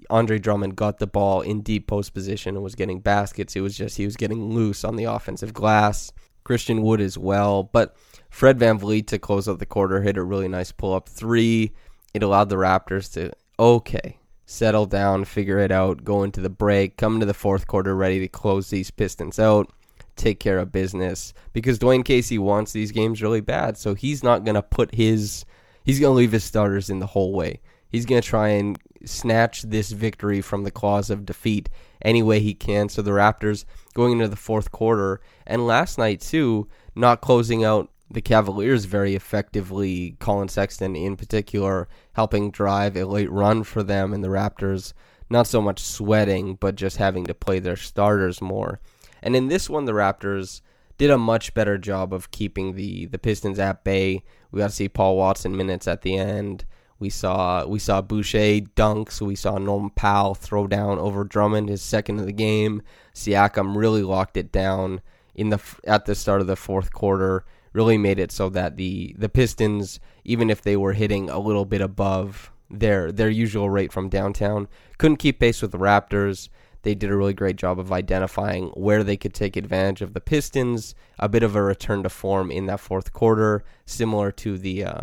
Andre 0.09 0.39
Drummond 0.39 0.75
got 0.75 0.99
the 0.99 1.07
ball 1.07 1.41
in 1.41 1.61
deep 1.61 1.87
post 1.87 2.13
position 2.13 2.55
and 2.55 2.63
was 2.63 2.75
getting 2.75 2.99
baskets. 2.99 3.55
It 3.55 3.61
was 3.61 3.77
just 3.77 3.97
he 3.97 4.05
was 4.05 4.17
getting 4.17 4.49
loose 4.53 4.83
on 4.83 4.95
the 4.95 5.05
offensive 5.05 5.53
glass. 5.53 6.11
Christian 6.43 6.81
Wood 6.81 7.01
as 7.01 7.17
well. 7.17 7.63
But 7.63 7.95
Fred 8.35 8.59
VanVleet 8.59 9.07
to 9.07 9.17
close 9.17 9.47
out 9.47 9.59
the 9.59 9.65
quarter 9.65 10.01
hit 10.01 10.17
a 10.17 10.21
really 10.21 10.49
nice 10.49 10.69
pull 10.69 10.93
up 10.93 11.07
three. 11.07 11.71
It 12.13 12.21
allowed 12.21 12.49
the 12.49 12.57
Raptors 12.57 13.13
to, 13.13 13.31
okay, 13.57 14.17
settle 14.45 14.85
down, 14.85 15.23
figure 15.23 15.59
it 15.59 15.71
out, 15.71 16.03
go 16.03 16.21
into 16.21 16.41
the 16.41 16.49
break, 16.49 16.97
come 16.97 17.13
into 17.13 17.25
the 17.25 17.33
fourth 17.33 17.65
quarter 17.65 17.95
ready 17.95 18.19
to 18.19 18.27
close 18.27 18.69
these 18.69 18.91
Pistons 18.91 19.39
out, 19.39 19.71
take 20.17 20.41
care 20.41 20.59
of 20.59 20.73
business. 20.73 21.33
Because 21.53 21.79
Dwane 21.79 22.03
Casey 22.03 22.37
wants 22.37 22.73
these 22.73 22.91
games 22.91 23.21
really 23.21 23.39
bad. 23.39 23.77
So 23.77 23.93
he's 23.93 24.21
not 24.21 24.43
going 24.43 24.55
to 24.55 24.61
put 24.61 24.93
his, 24.93 25.45
he's 25.85 26.01
going 26.01 26.11
to 26.11 26.17
leave 26.17 26.33
his 26.33 26.43
starters 26.43 26.89
in 26.89 26.99
the 26.99 27.07
whole 27.07 27.31
way. 27.31 27.61
He's 27.87 28.05
going 28.05 28.21
to 28.21 28.27
try 28.27 28.49
and 28.49 28.77
snatch 29.05 29.61
this 29.61 29.93
victory 29.93 30.41
from 30.41 30.65
the 30.65 30.71
claws 30.71 31.09
of 31.09 31.25
defeat 31.25 31.69
any 32.01 32.21
way 32.21 32.41
he 32.41 32.53
can. 32.53 32.89
So 32.89 33.01
the 33.01 33.11
Raptors 33.11 33.63
going 33.93 34.11
into 34.11 34.27
the 34.27 34.35
fourth 34.35 34.73
quarter, 34.73 35.21
and 35.47 35.65
last 35.65 35.97
night 35.97 36.19
too, 36.19 36.67
not 36.95 37.21
closing 37.21 37.63
out 37.63 37.89
the 38.09 38.21
Cavaliers 38.21 38.85
very 38.85 39.15
effectively, 39.15 40.15
Collin 40.19 40.47
Sexton 40.47 40.95
in 40.95 41.17
particular, 41.17 41.87
helping 42.13 42.51
drive 42.51 42.95
a 42.95 43.05
late 43.05 43.31
run 43.31 43.63
for 43.63 43.83
them, 43.83 44.13
and 44.13 44.23
the 44.23 44.29
Raptors 44.29 44.93
not 45.29 45.47
so 45.47 45.61
much 45.61 45.79
sweating, 45.79 46.55
but 46.55 46.75
just 46.75 46.97
having 46.97 47.25
to 47.25 47.33
play 47.33 47.59
their 47.59 47.75
starters 47.75 48.41
more. 48.41 48.79
And 49.23 49.35
in 49.35 49.47
this 49.47 49.69
one, 49.69 49.85
the 49.85 49.93
Raptors 49.93 50.61
did 50.97 51.09
a 51.09 51.17
much 51.17 51.53
better 51.53 51.77
job 51.77 52.13
of 52.13 52.31
keeping 52.31 52.75
the, 52.75 53.07
the 53.07 53.17
Pistons 53.17 53.59
at 53.59 53.83
bay. 53.83 54.23
We 54.51 54.59
got 54.59 54.69
to 54.69 54.75
see 54.75 54.87
Paul 54.87 55.17
Watson 55.17 55.57
minutes 55.57 55.87
at 55.87 56.03
the 56.03 56.15
end. 56.15 56.65
We 56.99 57.09
saw 57.09 57.65
we 57.65 57.79
saw 57.79 58.01
Boucher 58.01 58.61
dunks. 58.75 59.19
We 59.19 59.35
saw 59.35 59.57
Norman 59.57 59.89
Powell 59.89 60.33
throw 60.33 60.65
down 60.65 60.97
over 60.97 61.25
Drummond, 61.25 61.67
his 61.67 61.81
second 61.81 62.19
of 62.19 62.25
the 62.25 62.31
game. 62.31 62.81
Siakam 63.13 63.75
really 63.75 64.01
locked 64.01 64.37
it 64.37 64.51
down 64.51 65.01
in 65.33 65.49
the 65.49 65.59
at 65.85 66.05
the 66.05 66.15
start 66.15 66.39
of 66.39 66.47
the 66.47 66.55
fourth 66.55 66.93
quarter 66.93 67.43
really 67.75 67.97
made 67.97 68.17
it 68.19 68.31
so 68.31 68.49
that 68.49 68.77
the 68.77 69.13
the 69.17 69.29
Pistons, 69.29 69.99
even 70.23 70.49
if 70.49 70.61
they 70.61 70.77
were 70.77 70.93
hitting 70.93 71.29
a 71.29 71.39
little 71.39 71.65
bit 71.65 71.81
above 71.81 72.51
their 72.69 73.11
their 73.11 73.29
usual 73.29 73.69
rate 73.69 73.91
from 73.91 74.09
downtown, 74.09 74.67
couldn't 74.97 75.17
keep 75.17 75.39
pace 75.39 75.61
with 75.61 75.71
the 75.71 75.77
Raptors. 75.77 76.49
They 76.83 76.95
did 76.95 77.09
a 77.09 77.15
really 77.15 77.33
great 77.33 77.55
job 77.55 77.79
of 77.79 77.91
identifying 77.91 78.67
where 78.69 79.03
they 79.03 79.17
could 79.17 79.33
take 79.33 79.57
advantage 79.57 80.01
of 80.01 80.13
the 80.13 80.21
Pistons. 80.21 80.95
A 81.19 81.27
bit 81.27 81.43
of 81.43 81.55
a 81.55 81.61
return 81.61 82.03
to 82.03 82.09
form 82.09 82.51
in 82.51 82.67
that 82.67 82.79
fourth 82.79 83.11
quarter, 83.11 83.63
similar 83.85 84.31
to 84.33 84.57
the 84.57 84.85
uh, 84.85 85.01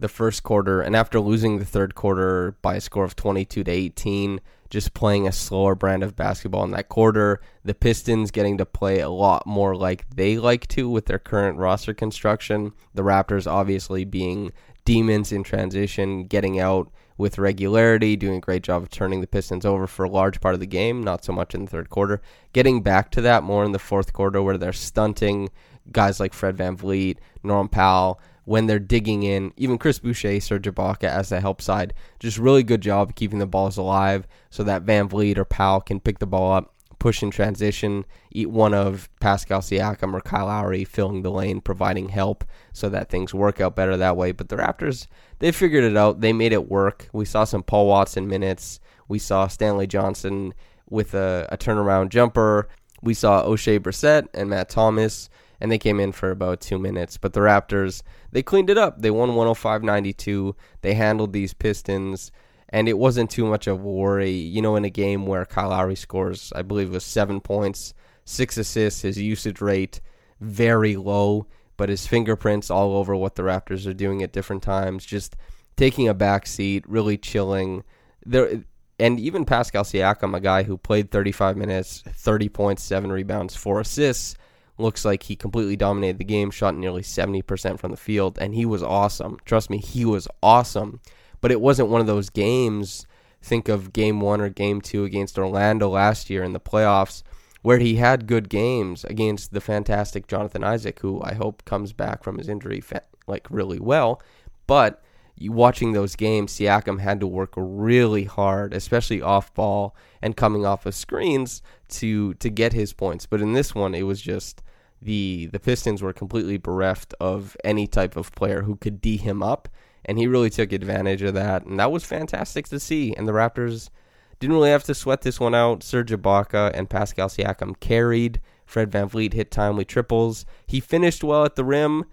the 0.00 0.08
first 0.08 0.42
quarter. 0.42 0.80
And 0.80 0.96
after 0.96 1.20
losing 1.20 1.58
the 1.58 1.64
third 1.64 1.94
quarter 1.94 2.56
by 2.62 2.76
a 2.76 2.80
score 2.80 3.04
of 3.04 3.16
22 3.16 3.64
to 3.64 3.70
18, 3.70 4.40
just 4.70 4.94
playing 4.94 5.26
a 5.26 5.32
slower 5.32 5.74
brand 5.74 6.02
of 6.02 6.16
basketball 6.16 6.64
in 6.64 6.70
that 6.70 6.88
quarter. 6.88 7.40
The 7.64 7.74
Pistons 7.74 8.30
getting 8.30 8.56
to 8.58 8.64
play 8.64 9.00
a 9.00 9.10
lot 9.10 9.46
more 9.46 9.74
like 9.74 10.08
they 10.10 10.38
like 10.38 10.66
to 10.68 10.88
with 10.88 11.06
their 11.06 11.18
current 11.18 11.58
roster 11.58 11.92
construction. 11.92 12.72
The 12.94 13.02
Raptors 13.02 13.50
obviously 13.50 14.04
being 14.04 14.52
demons 14.84 15.32
in 15.32 15.42
transition, 15.42 16.24
getting 16.24 16.60
out 16.60 16.90
with 17.18 17.36
regularity, 17.36 18.16
doing 18.16 18.36
a 18.36 18.40
great 18.40 18.62
job 18.62 18.82
of 18.82 18.90
turning 18.90 19.20
the 19.20 19.26
Pistons 19.26 19.66
over 19.66 19.86
for 19.86 20.04
a 20.04 20.08
large 20.08 20.40
part 20.40 20.54
of 20.54 20.60
the 20.60 20.66
game, 20.66 21.02
not 21.02 21.24
so 21.24 21.32
much 21.32 21.54
in 21.54 21.64
the 21.64 21.70
third 21.70 21.90
quarter. 21.90 22.22
Getting 22.52 22.80
back 22.82 23.10
to 23.10 23.20
that 23.20 23.42
more 23.42 23.64
in 23.64 23.72
the 23.72 23.78
fourth 23.78 24.12
quarter 24.12 24.40
where 24.40 24.56
they're 24.56 24.72
stunting 24.72 25.50
guys 25.92 26.20
like 26.20 26.32
Fred 26.32 26.56
van 26.56 26.76
VanVleet, 26.76 27.18
Norm 27.42 27.68
Powell, 27.68 28.20
when 28.50 28.66
they're 28.66 28.80
digging 28.80 29.22
in. 29.22 29.52
Even 29.56 29.78
Chris 29.78 30.00
Boucher, 30.00 30.40
Serge 30.40 30.66
Ibaka 30.66 31.04
as 31.04 31.28
the 31.28 31.40
help 31.40 31.62
side, 31.62 31.94
just 32.18 32.36
really 32.36 32.64
good 32.64 32.80
job 32.80 33.14
keeping 33.14 33.38
the 33.38 33.46
balls 33.46 33.76
alive 33.76 34.26
so 34.50 34.64
that 34.64 34.84
VanVleet 34.84 35.38
or 35.38 35.44
Powell 35.44 35.80
can 35.80 36.00
pick 36.00 36.18
the 36.18 36.26
ball 36.26 36.54
up, 36.54 36.74
push 36.98 37.22
in 37.22 37.30
transition, 37.30 38.04
eat 38.32 38.50
one 38.50 38.74
of 38.74 39.08
Pascal 39.20 39.60
Siakam 39.60 40.14
or 40.14 40.20
Kyle 40.20 40.46
Lowry 40.46 40.82
filling 40.82 41.22
the 41.22 41.30
lane, 41.30 41.60
providing 41.60 42.08
help 42.08 42.44
so 42.72 42.88
that 42.88 43.08
things 43.08 43.32
work 43.32 43.60
out 43.60 43.76
better 43.76 43.96
that 43.96 44.16
way. 44.16 44.32
But 44.32 44.48
the 44.48 44.56
Raptors, 44.56 45.06
they 45.38 45.52
figured 45.52 45.84
it 45.84 45.96
out. 45.96 46.20
They 46.20 46.32
made 46.32 46.52
it 46.52 46.68
work. 46.68 47.08
We 47.12 47.26
saw 47.26 47.44
some 47.44 47.62
Paul 47.62 47.86
Watson 47.86 48.26
minutes. 48.26 48.80
We 49.06 49.20
saw 49.20 49.46
Stanley 49.46 49.86
Johnson 49.86 50.54
with 50.88 51.14
a, 51.14 51.46
a 51.52 51.56
turnaround 51.56 52.08
jumper. 52.08 52.68
We 53.00 53.14
saw 53.14 53.44
Oshae 53.44 53.78
Brissett 53.78 54.26
and 54.34 54.50
Matt 54.50 54.70
Thomas 54.70 55.30
and 55.60 55.70
they 55.70 55.78
came 55.78 56.00
in 56.00 56.12
for 56.12 56.30
about 56.30 56.60
two 56.60 56.78
minutes. 56.78 57.16
But 57.16 57.32
the 57.32 57.40
Raptors, 57.40 58.02
they 58.32 58.42
cleaned 58.42 58.70
it 58.70 58.78
up. 58.78 59.00
They 59.00 59.10
won 59.10 59.34
105 59.34 59.82
92. 59.82 60.56
They 60.80 60.94
handled 60.94 61.32
these 61.32 61.54
Pistons, 61.54 62.32
and 62.68 62.88
it 62.88 62.98
wasn't 62.98 63.30
too 63.30 63.46
much 63.46 63.66
of 63.66 63.80
a 63.80 63.90
worry. 63.90 64.32
You 64.32 64.62
know, 64.62 64.76
in 64.76 64.84
a 64.84 64.90
game 64.90 65.26
where 65.26 65.44
Kyle 65.44 65.68
Lowry 65.68 65.96
scores, 65.96 66.52
I 66.56 66.62
believe 66.62 66.88
it 66.88 66.94
was 66.94 67.04
seven 67.04 67.40
points, 67.40 67.94
six 68.24 68.56
assists, 68.56 69.02
his 69.02 69.18
usage 69.18 69.60
rate 69.60 70.00
very 70.40 70.96
low, 70.96 71.46
but 71.76 71.88
his 71.88 72.06
fingerprints 72.06 72.70
all 72.70 72.96
over 72.96 73.14
what 73.14 73.36
the 73.36 73.42
Raptors 73.42 73.86
are 73.86 73.94
doing 73.94 74.22
at 74.22 74.32
different 74.32 74.62
times, 74.62 75.04
just 75.04 75.36
taking 75.76 76.08
a 76.08 76.14
back 76.14 76.46
seat, 76.46 76.84
really 76.88 77.16
chilling. 77.16 77.84
There, 78.24 78.64
and 78.98 79.20
even 79.20 79.44
Pascal 79.44 79.84
Siakam, 79.84 80.36
a 80.36 80.40
guy 80.40 80.62
who 80.62 80.76
played 80.76 81.10
35 81.10 81.56
minutes, 81.56 82.02
30 82.06 82.48
points, 82.48 82.82
seven 82.82 83.12
rebounds, 83.12 83.56
four 83.56 83.80
assists, 83.80 84.34
looks 84.80 85.04
like 85.04 85.24
he 85.24 85.36
completely 85.36 85.76
dominated 85.76 86.18
the 86.18 86.24
game, 86.24 86.50
shot 86.50 86.74
nearly 86.74 87.02
70% 87.02 87.78
from 87.78 87.90
the 87.90 87.96
field, 87.96 88.38
and 88.40 88.54
he 88.54 88.64
was 88.64 88.82
awesome. 88.82 89.38
Trust 89.44 89.70
me, 89.70 89.78
he 89.78 90.04
was 90.04 90.28
awesome. 90.42 91.00
But 91.40 91.50
it 91.50 91.60
wasn't 91.60 91.88
one 91.88 92.00
of 92.00 92.06
those 92.06 92.30
games, 92.30 93.06
think 93.42 93.68
of 93.68 93.92
game 93.92 94.20
one 94.20 94.40
or 94.40 94.48
game 94.48 94.80
two 94.80 95.04
against 95.04 95.38
Orlando 95.38 95.88
last 95.88 96.28
year 96.30 96.42
in 96.42 96.52
the 96.52 96.60
playoffs, 96.60 97.22
where 97.62 97.78
he 97.78 97.96
had 97.96 98.26
good 98.26 98.48
games 98.48 99.04
against 99.04 99.52
the 99.52 99.60
fantastic 99.60 100.26
Jonathan 100.26 100.64
Isaac, 100.64 101.00
who 101.00 101.22
I 101.22 101.34
hope 101.34 101.64
comes 101.64 101.92
back 101.92 102.22
from 102.22 102.38
his 102.38 102.48
injury 102.48 102.82
like 103.26 103.46
really 103.50 103.80
well. 103.80 104.22
But 104.66 105.02
watching 105.40 105.92
those 105.92 106.16
games, 106.16 106.52
Siakam 106.52 107.00
had 107.00 107.20
to 107.20 107.26
work 107.26 107.52
really 107.56 108.24
hard, 108.24 108.74
especially 108.74 109.22
off 109.22 109.54
ball 109.54 109.96
and 110.20 110.36
coming 110.36 110.66
off 110.66 110.86
of 110.86 110.94
screens 110.94 111.62
to 111.88 112.34
to 112.34 112.50
get 112.50 112.72
his 112.72 112.92
points. 112.92 113.26
But 113.26 113.40
in 113.40 113.52
this 113.52 113.74
one, 113.74 113.94
it 113.94 114.02
was 114.02 114.20
just 114.20 114.62
the 115.02 115.46
the 115.52 115.60
Pistons 115.60 116.02
were 116.02 116.12
completely 116.12 116.58
bereft 116.58 117.14
of 117.20 117.56
any 117.64 117.86
type 117.86 118.16
of 118.16 118.34
player 118.34 118.62
who 118.62 118.76
could 118.76 119.00
d 119.00 119.16
him 119.16 119.42
up, 119.42 119.68
and 120.04 120.18
he 120.18 120.26
really 120.26 120.50
took 120.50 120.72
advantage 120.72 121.22
of 121.22 121.34
that, 121.34 121.64
and 121.64 121.78
that 121.78 121.92
was 121.92 122.04
fantastic 122.04 122.68
to 122.68 122.80
see. 122.80 123.14
And 123.14 123.26
the 123.26 123.32
Raptors 123.32 123.90
didn't 124.38 124.56
really 124.56 124.70
have 124.70 124.84
to 124.84 124.94
sweat 124.94 125.22
this 125.22 125.38
one 125.38 125.54
out. 125.54 125.82
Serge 125.82 126.10
Ibaka 126.10 126.72
and 126.74 126.88
Pascal 126.90 127.28
Siakam 127.28 127.78
carried. 127.80 128.40
Fred 128.64 128.90
Van 128.92 129.08
VanVleet 129.08 129.32
hit 129.32 129.50
timely 129.50 129.84
triples. 129.84 130.46
He 130.66 130.80
finished 130.80 131.24
well 131.24 131.44
at 131.44 131.56
the 131.56 131.64
rim. 131.64 132.04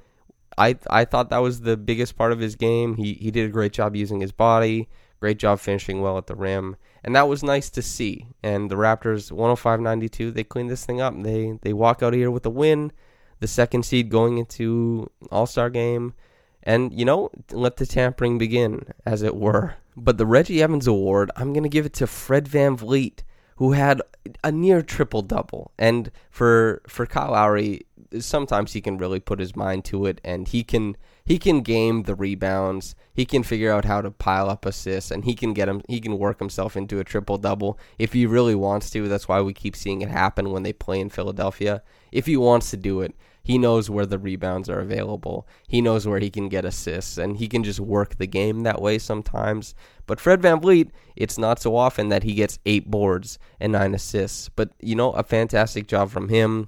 I 0.58 0.78
I 0.90 1.06
thought 1.06 1.30
that 1.30 1.38
was 1.38 1.62
the 1.62 1.78
biggest 1.78 2.18
part 2.18 2.32
of 2.32 2.40
his 2.40 2.56
game. 2.56 2.96
He 2.96 3.14
he 3.14 3.32
did 3.32 3.48
a 3.48 3.54
great 3.54 3.74
job 3.74 3.96
using 3.96 4.22
his 4.22 4.32
body. 4.32 4.90
Great 5.20 5.40
job 5.40 5.60
finishing 5.60 6.02
well 6.02 6.18
at 6.18 6.28
the 6.28 6.36
rim 6.36 6.78
and 7.08 7.16
that 7.16 7.30
was 7.30 7.42
nice 7.42 7.70
to 7.70 7.82
see. 7.82 8.28
And 8.44 8.70
the 8.70 8.76
Raptors 8.76 9.32
105-92, 9.32 10.34
they 10.34 10.44
cleaned 10.44 10.70
this 10.70 10.86
thing 10.86 11.00
up. 11.00 11.14
They 11.18 11.58
they 11.62 11.72
walk 11.72 12.04
out 12.04 12.14
of 12.14 12.20
here 12.20 12.30
with 12.30 12.46
a 12.46 12.50
win, 12.50 12.92
the 13.40 13.48
second 13.48 13.84
seed 13.84 14.10
going 14.10 14.38
into 14.38 15.10
All-Star 15.32 15.70
game, 15.70 16.14
and 16.64 16.92
you 16.94 17.06
know, 17.06 17.32
let 17.52 17.78
the 17.78 17.86
tampering 17.86 18.38
begin 18.38 18.94
as 19.06 19.22
it 19.22 19.38
were. 19.38 19.76
But 19.96 20.18
the 20.18 20.26
Reggie 20.26 20.62
Evans 20.62 20.86
award, 20.86 21.32
I'm 21.38 21.54
going 21.54 21.64
to 21.64 21.70
give 21.70 21.86
it 21.86 21.94
to 21.94 22.08
Fred 22.08 22.46
Van 22.46 22.76
VanVleet 22.76 23.20
who 23.56 23.72
had 23.72 24.02
a 24.44 24.52
near 24.52 24.82
triple 24.82 25.22
double. 25.22 25.72
And 25.80 26.12
for 26.30 26.82
for 26.88 27.06
Kyle 27.06 27.32
Lowry, 27.32 27.86
sometimes 28.20 28.74
he 28.74 28.82
can 28.82 28.98
really 28.98 29.22
put 29.22 29.40
his 29.40 29.56
mind 29.56 29.86
to 29.86 30.06
it 30.08 30.20
and 30.26 30.46
he 30.46 30.66
can 30.66 30.98
he 31.28 31.38
can 31.38 31.60
game 31.60 32.04
the 32.04 32.16
rebounds. 32.16 32.96
He 33.14 33.26
can 33.26 33.44
figure 33.44 33.72
out 33.72 33.84
how 33.84 34.02
to 34.02 34.12
pile 34.12 34.50
up 34.50 34.66
assists 34.66 35.12
and 35.12 35.26
he 35.26 35.36
can 35.36 35.54
get 35.54 35.68
him 35.68 35.82
he 35.90 36.00
can 36.00 36.18
work 36.18 36.40
himself 36.40 36.78
into 36.78 37.00
a 37.00 37.04
triple 37.04 37.38
double 37.38 37.78
if 38.00 38.14
he 38.14 38.26
really 38.26 38.56
wants 38.56 38.90
to. 38.92 39.10
That's 39.10 39.28
why 39.28 39.42
we 39.42 39.54
keep 39.54 39.76
seeing 39.76 40.02
it 40.02 40.10
happen 40.10 40.52
when 40.52 40.64
they 40.64 40.72
play 40.72 41.02
in 41.02 41.10
Philadelphia. 41.10 41.84
If 42.14 42.28
he 42.28 42.38
wants 42.38 42.72
to 42.72 42.78
do 42.78 43.02
it, 43.02 43.14
he 43.44 43.58
knows 43.58 43.90
where 43.90 44.06
the 44.06 44.20
rebounds 44.20 44.70
are 44.70 44.80
available. 44.80 45.48
He 45.68 45.82
knows 45.82 46.06
where 46.06 46.20
he 46.20 46.30
can 46.30 46.50
get 46.50 46.66
assists, 46.66 47.18
and 47.18 47.38
he 47.38 47.48
can 47.48 47.64
just 47.64 47.80
work 47.80 48.18
the 48.18 48.28
game 48.28 48.64
that 48.64 48.82
way 48.82 48.98
sometimes. 48.98 49.74
But 50.06 50.20
Fred 50.20 50.42
VanVleet, 50.42 50.92
it's 51.16 51.38
not 51.38 51.62
so 51.62 51.78
often 51.78 52.10
that 52.10 52.24
he 52.24 52.34
gets 52.34 52.60
eight 52.66 52.92
boards 52.92 53.40
and 53.58 53.72
nine 53.72 53.94
assists. 53.94 54.50
But, 54.50 54.72
you 54.82 54.96
know, 54.96 55.12
a 55.12 55.24
fantastic 55.24 55.88
job 55.88 56.10
from 56.10 56.28
him. 56.28 56.68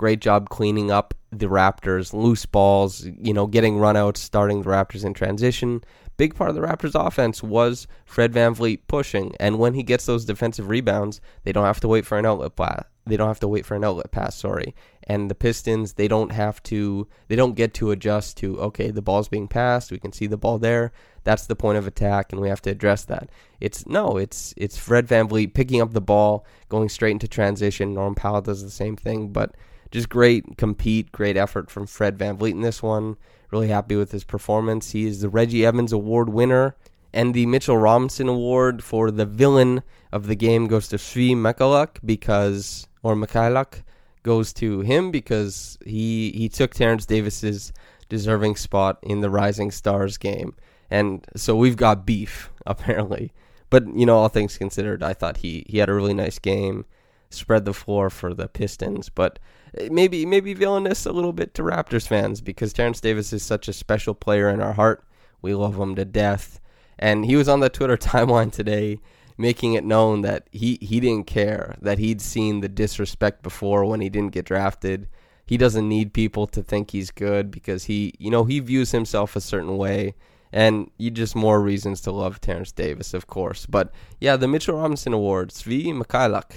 Great 0.00 0.22
job 0.22 0.48
cleaning 0.48 0.90
up 0.90 1.12
the 1.30 1.44
Raptors' 1.44 2.14
loose 2.14 2.46
balls, 2.46 3.04
you 3.04 3.34
know, 3.34 3.46
getting 3.46 3.76
runouts, 3.76 4.16
starting 4.16 4.62
the 4.62 4.70
Raptors 4.70 5.04
in 5.04 5.12
transition. 5.12 5.84
Big 6.16 6.34
part 6.34 6.48
of 6.48 6.56
the 6.56 6.62
Raptors' 6.62 6.98
offense 6.98 7.42
was 7.42 7.86
Fred 8.06 8.32
VanVleet 8.32 8.80
pushing, 8.86 9.34
and 9.38 9.58
when 9.58 9.74
he 9.74 9.82
gets 9.82 10.06
those 10.06 10.24
defensive 10.24 10.70
rebounds, 10.70 11.20
they 11.44 11.52
don't 11.52 11.66
have 11.66 11.80
to 11.80 11.88
wait 11.88 12.06
for 12.06 12.18
an 12.18 12.24
outlet 12.24 12.56
pass. 12.56 12.84
They 13.04 13.18
don't 13.18 13.28
have 13.28 13.40
to 13.40 13.48
wait 13.48 13.66
for 13.66 13.74
an 13.74 13.84
outlet 13.84 14.10
pass, 14.10 14.36
sorry. 14.36 14.74
And 15.02 15.30
the 15.30 15.34
Pistons, 15.34 15.92
they 15.92 16.08
don't 16.08 16.32
have 16.32 16.62
to, 16.62 17.06
they 17.28 17.36
don't 17.36 17.54
get 17.54 17.74
to 17.74 17.90
adjust 17.90 18.38
to, 18.38 18.58
okay, 18.58 18.90
the 18.90 19.02
ball's 19.02 19.28
being 19.28 19.48
passed, 19.48 19.92
we 19.92 19.98
can 19.98 20.12
see 20.12 20.26
the 20.26 20.38
ball 20.38 20.58
there. 20.58 20.92
That's 21.24 21.46
the 21.46 21.56
point 21.56 21.76
of 21.76 21.86
attack, 21.86 22.32
and 22.32 22.40
we 22.40 22.48
have 22.48 22.62
to 22.62 22.70
address 22.70 23.04
that. 23.04 23.28
It's 23.60 23.86
no, 23.86 24.16
it's 24.16 24.54
it's 24.56 24.78
Fred 24.78 25.06
VanVleet 25.06 25.52
picking 25.52 25.82
up 25.82 25.92
the 25.92 26.00
ball, 26.00 26.46
going 26.70 26.88
straight 26.88 27.10
into 27.10 27.28
transition. 27.28 27.92
Norm 27.92 28.14
Powell 28.14 28.40
does 28.40 28.62
the 28.62 28.70
same 28.70 28.96
thing, 28.96 29.28
but 29.28 29.54
just 29.90 30.08
great 30.08 30.56
compete, 30.56 31.12
great 31.12 31.36
effort 31.36 31.70
from 31.70 31.86
Fred 31.86 32.18
VanVleet 32.18 32.52
in 32.52 32.60
this 32.60 32.82
one. 32.82 33.16
Really 33.50 33.68
happy 33.68 33.96
with 33.96 34.12
his 34.12 34.24
performance. 34.24 34.92
He 34.92 35.06
is 35.06 35.20
the 35.20 35.28
Reggie 35.28 35.66
Evans 35.66 35.92
Award 35.92 36.28
winner. 36.28 36.76
And 37.12 37.34
the 37.34 37.46
Mitchell 37.46 37.76
Robinson 37.76 38.28
Award 38.28 38.84
for 38.84 39.10
the 39.10 39.26
villain 39.26 39.82
of 40.12 40.28
the 40.28 40.36
game 40.36 40.68
goes 40.68 40.86
to 40.88 40.96
Svi 40.96 41.32
Mykhailiuk 41.32 41.96
because, 42.04 42.86
or 43.02 43.16
Mykhailiuk, 43.16 43.82
goes 44.22 44.52
to 44.52 44.80
him 44.80 45.10
because 45.10 45.78
he 45.84 46.30
he 46.32 46.48
took 46.48 46.74
Terrence 46.74 47.06
Davis's 47.06 47.72
deserving 48.08 48.56
spot 48.56 48.98
in 49.02 49.20
the 49.20 49.30
Rising 49.30 49.70
Stars 49.70 50.18
game. 50.18 50.54
And 50.90 51.26
so 51.36 51.56
we've 51.56 51.76
got 51.76 52.04
beef, 52.04 52.50
apparently. 52.66 53.32
But, 53.70 53.86
you 53.96 54.04
know, 54.04 54.18
all 54.18 54.28
things 54.28 54.58
considered, 54.58 55.02
I 55.02 55.14
thought 55.14 55.38
he, 55.38 55.64
he 55.68 55.78
had 55.78 55.88
a 55.88 55.94
really 55.94 56.12
nice 56.12 56.38
game, 56.38 56.84
spread 57.30 57.64
the 57.64 57.74
floor 57.74 58.10
for 58.10 58.34
the 58.34 58.48
Pistons. 58.48 59.08
But 59.08 59.38
eh, 59.76 59.88
maybe 59.90 60.26
maybe 60.26 60.54
villainous 60.54 61.06
a 61.06 61.12
little 61.12 61.32
bit 61.32 61.54
to 61.54 61.62
Raptors 61.62 62.06
fans 62.06 62.40
because 62.40 62.72
Terrence 62.72 63.00
Davis 63.00 63.32
is 63.32 63.42
such 63.42 63.68
a 63.68 63.72
special 63.72 64.14
player 64.14 64.48
in 64.48 64.60
our 64.60 64.74
heart. 64.74 65.04
We 65.42 65.54
love 65.54 65.78
him 65.78 65.94
to 65.96 66.04
death. 66.04 66.60
And 66.98 67.24
he 67.24 67.36
was 67.36 67.48
on 67.48 67.60
the 67.60 67.70
Twitter 67.70 67.96
timeline 67.96 68.52
today 68.52 68.98
making 69.40 69.72
it 69.72 69.84
known 69.84 70.20
that 70.20 70.46
he, 70.52 70.78
he 70.82 71.00
didn't 71.00 71.26
care, 71.26 71.74
that 71.80 71.98
he'd 71.98 72.20
seen 72.20 72.60
the 72.60 72.68
disrespect 72.68 73.42
before 73.42 73.86
when 73.86 74.02
he 74.02 74.10
didn't 74.10 74.34
get 74.34 74.44
drafted. 74.44 75.08
He 75.46 75.56
doesn't 75.56 75.88
need 75.88 76.12
people 76.12 76.46
to 76.48 76.62
think 76.62 76.90
he's 76.90 77.10
good 77.10 77.50
because 77.50 77.84
he, 77.84 78.12
you 78.18 78.30
know, 78.30 78.44
he 78.44 78.60
views 78.60 78.90
himself 78.90 79.34
a 79.34 79.40
certain 79.40 79.78
way. 79.78 80.14
And 80.52 80.90
you 80.98 81.10
just 81.10 81.34
more 81.34 81.62
reasons 81.62 82.02
to 82.02 82.12
love 82.12 82.40
Terrence 82.40 82.70
Davis, 82.70 83.14
of 83.14 83.28
course. 83.28 83.64
But 83.64 83.92
yeah, 84.20 84.36
the 84.36 84.46
Mitchell 84.46 84.76
Robinson 84.76 85.14
Award, 85.14 85.50
Svi 85.50 85.86
Mykhailiuk. 85.86 86.52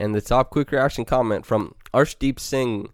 And 0.00 0.14
the 0.14 0.22
top 0.22 0.48
quick 0.48 0.72
reaction 0.72 1.04
comment 1.04 1.44
from 1.44 1.74
Arshdeep 1.92 2.40
Singh. 2.40 2.88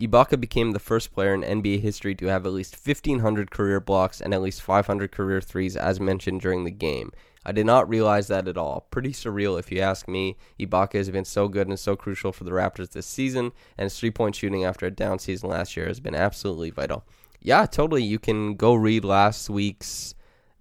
Ibaka 0.00 0.40
became 0.40 0.70
the 0.70 0.78
first 0.78 1.12
player 1.12 1.34
in 1.34 1.42
NBA 1.42 1.80
history 1.80 2.14
to 2.14 2.26
have 2.26 2.46
at 2.46 2.52
least 2.52 2.76
1,500 2.86 3.50
career 3.50 3.80
blocks 3.80 4.20
and 4.20 4.32
at 4.32 4.40
least 4.40 4.62
500 4.62 5.10
career 5.10 5.40
threes, 5.40 5.76
as 5.76 5.98
mentioned 5.98 6.40
during 6.40 6.62
the 6.62 6.70
game. 6.70 7.10
I 7.44 7.50
did 7.50 7.66
not 7.66 7.88
realize 7.88 8.28
that 8.28 8.46
at 8.46 8.56
all. 8.56 8.86
Pretty 8.92 9.10
surreal, 9.10 9.58
if 9.58 9.72
you 9.72 9.80
ask 9.80 10.06
me. 10.06 10.36
Ibaka 10.60 10.94
has 10.94 11.10
been 11.10 11.24
so 11.24 11.48
good 11.48 11.66
and 11.66 11.78
so 11.78 11.96
crucial 11.96 12.30
for 12.32 12.44
the 12.44 12.52
Raptors 12.52 12.92
this 12.92 13.06
season, 13.06 13.50
and 13.76 13.86
his 13.86 13.98
three 13.98 14.12
point 14.12 14.36
shooting 14.36 14.64
after 14.64 14.86
a 14.86 14.90
down 14.92 15.18
season 15.18 15.50
last 15.50 15.76
year 15.76 15.88
has 15.88 15.98
been 15.98 16.14
absolutely 16.14 16.70
vital. 16.70 17.04
Yeah, 17.40 17.66
totally. 17.66 18.04
You 18.04 18.20
can 18.20 18.54
go 18.54 18.74
read 18.74 19.04
last 19.04 19.50
week's 19.50 20.14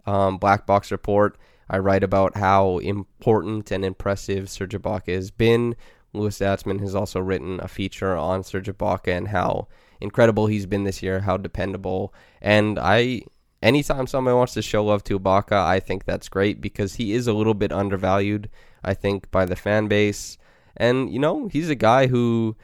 um, 0.07 0.39
Black 0.39 0.65
Box 0.65 0.91
report. 0.91 1.37
I 1.71 1.77
write 1.77 2.03
about 2.03 2.35
how 2.35 2.79
important 2.79 3.71
and 3.71 3.85
impressive 3.85 4.49
Serge 4.49 4.73
Ibaka 4.73 5.15
has 5.15 5.31
been. 5.31 5.77
Louis 6.13 6.37
Zatzman 6.37 6.79
has 6.81 6.95
also 6.95 7.19
written 7.19 7.59
a 7.61 7.67
feature 7.67 8.15
on 8.15 8.43
Serge 8.43 8.67
Ibaka 8.67 9.15
and 9.15 9.29
how 9.29 9.67
incredible 9.99 10.47
he's 10.47 10.65
been 10.65 10.83
this 10.83 11.01
year, 11.01 11.21
how 11.21 11.37
dependable. 11.37 12.13
And 12.41 12.77
I, 12.77 13.21
anytime 13.61 14.07
somebody 14.07 14.35
wants 14.35 14.53
to 14.55 14.61
show 14.61 14.83
love 14.83 15.03
to 15.05 15.19
Ibaka, 15.19 15.53
I 15.53 15.79
think 15.79 16.05
that's 16.05 16.29
great 16.29 16.59
because 16.59 16.95
he 16.95 17.13
is 17.13 17.27
a 17.27 17.33
little 17.33 17.53
bit 17.53 17.71
undervalued, 17.71 18.49
I 18.83 18.93
think, 18.93 19.31
by 19.31 19.45
the 19.45 19.55
fan 19.55 19.87
base. 19.87 20.37
And 20.75 21.11
you 21.11 21.19
know, 21.19 21.47
he's 21.47 21.69
a 21.69 21.75
guy 21.75 22.07
who 22.07 22.55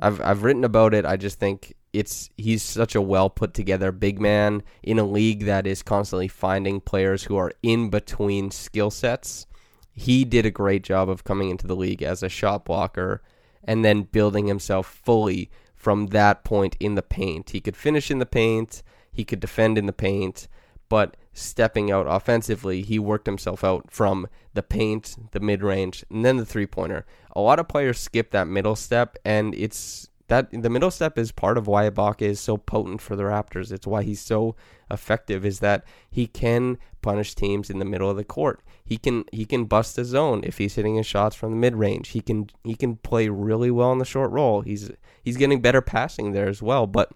I've 0.00 0.20
I've 0.20 0.42
written 0.42 0.64
about 0.64 0.94
it. 0.94 1.06
I 1.06 1.16
just 1.16 1.38
think 1.38 1.74
it's 1.92 2.30
he's 2.36 2.62
such 2.62 2.94
a 2.94 3.00
well 3.00 3.30
put 3.30 3.54
together 3.54 3.92
big 3.92 4.20
man 4.20 4.62
in 4.82 4.98
a 4.98 5.04
league 5.04 5.44
that 5.44 5.66
is 5.66 5.82
constantly 5.82 6.28
finding 6.28 6.80
players 6.80 7.24
who 7.24 7.36
are 7.36 7.52
in 7.62 7.90
between 7.90 8.50
skill 8.50 8.90
sets. 8.90 9.46
He 9.92 10.24
did 10.24 10.46
a 10.46 10.50
great 10.50 10.82
job 10.82 11.08
of 11.08 11.24
coming 11.24 11.50
into 11.50 11.66
the 11.66 11.76
league 11.76 12.02
as 12.02 12.22
a 12.22 12.28
shot 12.28 12.64
blocker 12.64 13.22
and 13.64 13.84
then 13.84 14.02
building 14.02 14.46
himself 14.46 14.86
fully 14.86 15.50
from 15.74 16.08
that 16.08 16.44
point 16.44 16.76
in 16.80 16.94
the 16.94 17.02
paint. 17.02 17.50
He 17.50 17.60
could 17.60 17.76
finish 17.76 18.10
in 18.10 18.18
the 18.18 18.26
paint, 18.26 18.82
he 19.12 19.24
could 19.24 19.40
defend 19.40 19.76
in 19.76 19.86
the 19.86 19.92
paint, 19.92 20.48
but 20.88 21.16
stepping 21.32 21.90
out 21.90 22.06
offensively, 22.08 22.82
he 22.82 22.98
worked 22.98 23.26
himself 23.26 23.64
out 23.64 23.90
from 23.90 24.26
the 24.54 24.62
paint, 24.62 25.16
the 25.32 25.40
mid 25.40 25.62
range, 25.62 26.04
and 26.10 26.24
then 26.24 26.36
the 26.36 26.46
three 26.46 26.66
pointer. 26.66 27.06
A 27.34 27.40
lot 27.40 27.58
of 27.58 27.68
players 27.68 27.98
skip 27.98 28.30
that 28.30 28.46
middle 28.46 28.76
step, 28.76 29.16
and 29.24 29.54
it's 29.54 30.08
that 30.32 30.62
the 30.62 30.70
middle 30.70 30.90
step 30.90 31.18
is 31.18 31.30
part 31.30 31.58
of 31.58 31.66
why 31.66 31.88
Ibaka 31.90 32.22
is 32.22 32.40
so 32.40 32.56
potent 32.56 33.02
for 33.02 33.16
the 33.16 33.24
Raptors. 33.24 33.70
It's 33.70 33.86
why 33.86 34.02
he's 34.02 34.20
so 34.20 34.56
effective. 34.90 35.44
Is 35.44 35.60
that 35.60 35.84
he 36.10 36.26
can 36.26 36.78
punish 37.02 37.34
teams 37.34 37.68
in 37.68 37.78
the 37.78 37.84
middle 37.84 38.08
of 38.08 38.16
the 38.16 38.24
court. 38.24 38.62
He 38.82 38.96
can 38.96 39.26
he 39.30 39.44
can 39.44 39.66
bust 39.66 39.98
a 39.98 40.06
zone 40.06 40.40
if 40.42 40.56
he's 40.56 40.76
hitting 40.76 40.94
his 40.94 41.04
shots 41.04 41.36
from 41.36 41.50
the 41.50 41.58
mid 41.58 41.76
range. 41.76 42.08
He 42.08 42.22
can 42.22 42.48
he 42.64 42.74
can 42.74 42.96
play 42.96 43.28
really 43.28 43.70
well 43.70 43.92
in 43.92 43.98
the 43.98 44.06
short 44.06 44.30
roll. 44.30 44.62
He's 44.62 44.90
he's 45.22 45.36
getting 45.36 45.60
better 45.60 45.82
passing 45.82 46.32
there 46.32 46.48
as 46.48 46.62
well. 46.62 46.86
But 46.86 47.12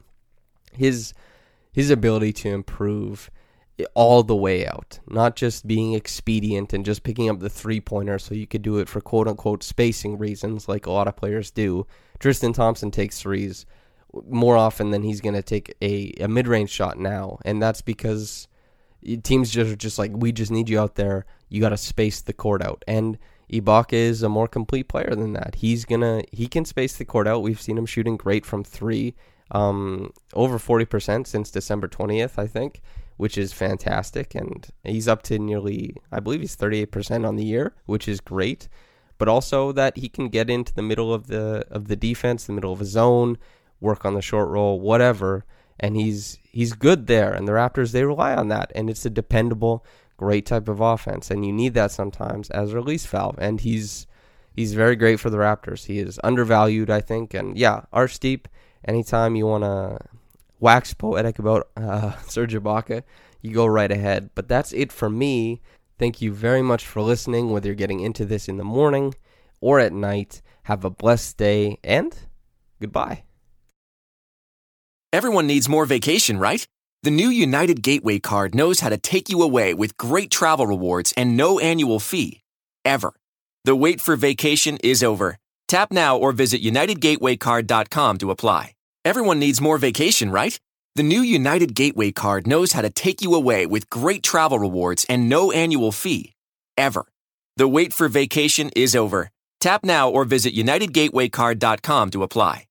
his 0.75 1.15
his 1.73 1.89
ability 1.89 2.35
to 2.35 2.51
improve 2.51 3.31
all 3.95 4.23
the 4.23 4.37
way 4.37 4.67
out, 4.67 5.01
not 5.09 5.37
just 5.37 5.67
being 5.67 5.93
expedient 5.93 6.73
and 6.73 6.85
just 6.85 7.03
picking 7.03 7.29
up 7.29 7.41
the 7.41 7.51
three 7.51 7.81
pointer 7.81 8.19
so 8.19 8.35
you 8.35 8.47
could 8.47 8.63
do 8.63 8.79
it 8.79 8.89
for 8.89 9.01
quote 9.01 9.29
unquote 9.29 9.63
spacing 9.63 10.17
reasons, 10.17 10.69
like 10.69 10.87
a 10.87 10.91
lot 10.91 11.09
of 11.09 11.17
players 11.17 11.51
do. 11.51 11.87
Tristan 12.19 12.53
Thompson 12.53 12.91
takes 12.91 13.21
threes 13.21 13.67
more 14.29 14.57
often 14.57 14.91
than 14.91 15.03
he's 15.03 15.21
going 15.21 15.35
to 15.35 15.43
take 15.43 15.77
a, 15.83 16.13
a 16.21 16.29
mid 16.29 16.49
range 16.49 16.71
shot 16.71 16.99
now. 16.99 17.39
And 17.45 17.63
that's 17.63 17.83
because 17.83 18.49
teams 19.23 19.51
just 19.51 19.73
are 19.73 19.77
just 19.77 19.99
like, 19.99 20.13
we 20.15 20.33
just 20.33 20.51
need 20.51 20.71
you 20.71 20.81
out 20.81 20.95
there. 20.95 21.27
You 21.51 21.61
got 21.61 21.71
to 21.71 21.77
space 21.77 22.23
the 22.23 22.33
court 22.33 22.63
out. 22.63 22.83
And 22.89 23.19
Ibaka 23.53 23.93
is 23.93 24.23
a 24.23 24.29
more 24.31 24.49
complete 24.49 24.89
player 24.89 25.15
than 25.15 25.35
that. 25.35 25.57
He's 25.57 25.85
going 25.85 26.01
to, 26.01 26.25
he 26.33 26.49
can 26.49 26.65
space 26.65 26.97
the 26.97 27.05
court 27.05 27.29
out. 27.29 27.43
We've 27.43 27.61
seen 27.61 27.77
him 27.77 27.87
shooting 27.87 28.17
great 28.17 28.47
from 28.47 28.65
three, 28.65 29.15
um, 29.51 30.13
over 30.33 30.59
40% 30.59 31.27
since 31.27 31.51
December 31.51 31.89
20th, 31.89 32.39
I 32.39 32.47
think 32.47 32.81
which 33.17 33.39
is 33.39 33.53
fantastic. 33.53 34.35
And 34.35 34.67
he's 34.85 35.09
up 35.09 35.23
to 35.25 35.39
nearly, 35.39 35.97
I 36.13 36.21
believe 36.21 36.41
he's 36.41 36.57
38% 36.57 37.27
on 37.27 37.37
the 37.37 37.45
year, 37.45 37.75
which 37.87 38.09
is 38.09 38.21
great. 38.21 38.69
But 39.19 39.29
also 39.29 39.73
that 39.73 39.97
he 39.97 40.09
can 40.09 40.29
get 40.29 40.51
into 40.51 40.75
the 40.75 40.83
middle 40.83 41.13
of 41.13 41.27
the 41.29 41.67
of 41.71 41.89
the 41.89 41.97
defense, 41.97 42.45
the 42.45 42.53
middle 42.53 42.73
of 42.73 42.83
a 42.83 42.85
zone, 42.85 43.39
work 43.81 44.05
on 44.05 44.15
the 44.15 44.21
short 44.21 44.49
roll, 44.51 44.79
whatever. 44.79 45.47
And 45.81 45.97
he's 45.97 46.39
he's 46.43 46.75
good 46.75 47.07
there. 47.07 47.33
And 47.33 47.49
the 47.49 47.53
Raptors 47.53 47.93
they 47.93 48.05
rely 48.05 48.35
on 48.35 48.49
that. 48.49 48.71
And 48.75 48.91
it's 48.91 49.07
a 49.07 49.11
dependable, 49.11 49.87
great 50.19 50.45
type 50.45 50.69
of 50.69 50.81
offense. 50.81 51.31
And 51.31 51.47
you 51.47 51.53
need 51.53 51.73
that 51.75 51.93
sometimes 51.93 52.51
as 52.51 52.73
a 52.73 52.77
release 52.77 53.07
valve. 53.07 53.37
And 53.39 53.61
he's 53.61 54.07
he's 54.53 54.75
very 54.75 54.97
great 54.97 55.19
for 55.19 55.31
the 55.31 55.39
Raptors. 55.39 55.87
He 55.87 55.99
is 55.99 56.21
undervalued, 56.23 56.91
I 56.91 57.01
think. 57.01 57.33
And 57.33 57.57
yeah, 57.57 57.83
Arshdeep, 57.95 58.45
anytime 58.85 59.35
you 59.35 59.47
wanna 59.47 59.99
wax 60.61 60.95
poetic 60.95 61.39
about 61.39 61.69
uh, 61.77 62.13
Serge 62.29 62.55
Ibaka, 62.55 63.03
you 63.43 63.53
go 63.53 63.67
right 63.67 63.91
ahead. 63.91 64.31
But 64.35 64.49
that's 64.49 64.73
it 64.73 64.93
for 64.93 65.09
me. 65.09 65.61
Thank 65.99 66.21
you 66.21 66.33
very 66.33 66.63
much 66.63 66.85
for 66.85 67.01
listening, 67.01 67.51
whether 67.51 67.69
you're 67.69 67.75
getting 67.75 68.01
into 68.01 68.25
this 68.25 68.49
in 68.49 68.57
the 68.57 68.65
morning 68.65 69.15
or 69.61 69.81
at 69.81 69.93
night. 69.93 70.43
Have 70.65 70.85
a 70.85 70.91
blessed 70.91 71.37
day 71.37 71.79
and 71.85 72.15
goodbye. 72.81 73.23
Everyone 75.13 75.47
needs 75.47 75.69
more 75.69 75.87
vacation, 75.87 76.39
right? 76.39 76.67
The 77.03 77.11
new 77.11 77.29
United 77.29 77.83
Gateway 77.83 78.19
card 78.19 78.55
knows 78.55 78.81
how 78.81 78.89
to 78.89 78.99
take 78.99 79.29
you 79.29 79.43
away 79.43 79.73
with 79.75 79.97
great 79.97 80.31
travel 80.31 80.67
rewards 80.67 81.15
and 81.17 81.37
no 81.37 81.59
annual 81.59 82.01
fee. 82.01 82.43
Ever. 82.85 83.15
The 83.65 83.77
wait 83.77 84.01
for 84.01 84.17
vacation 84.17 84.77
is 84.83 85.03
over. 85.03 85.39
Tap 85.69 85.93
now 85.93 86.17
or 86.17 86.33
visit 86.33 86.63
UnitedGatewayCard.com 86.63 88.19
to 88.19 88.31
apply. 88.31 88.76
Everyone 89.07 89.39
needs 89.39 89.61
more 89.61 89.79
vacation, 89.79 90.33
right? 90.33 90.59
The 90.97 91.05
new 91.05 91.21
United 91.21 91.77
Gateway 91.77 92.11
card 92.11 92.45
knows 92.45 92.73
how 92.73 92.83
to 92.83 92.91
take 92.91 93.23
you 93.23 93.37
away 93.37 93.65
with 93.65 93.89
great 93.89 94.25
travel 94.25 94.59
rewards 94.59 95.07
and 95.09 95.29
no 95.29 95.53
annual 95.53 95.93
fee. 95.93 96.35
Ever. 96.77 97.07
The 97.57 97.69
wait 97.69 97.93
for 97.93 98.09
vacation 98.09 98.69
is 98.75 98.97
over. 98.97 99.31
Tap 99.61 99.85
now 99.85 100.11
or 100.11 100.25
visit 100.25 100.57
UnitedGatewayCard.com 100.57 102.11
to 102.11 102.25
apply. 102.25 102.66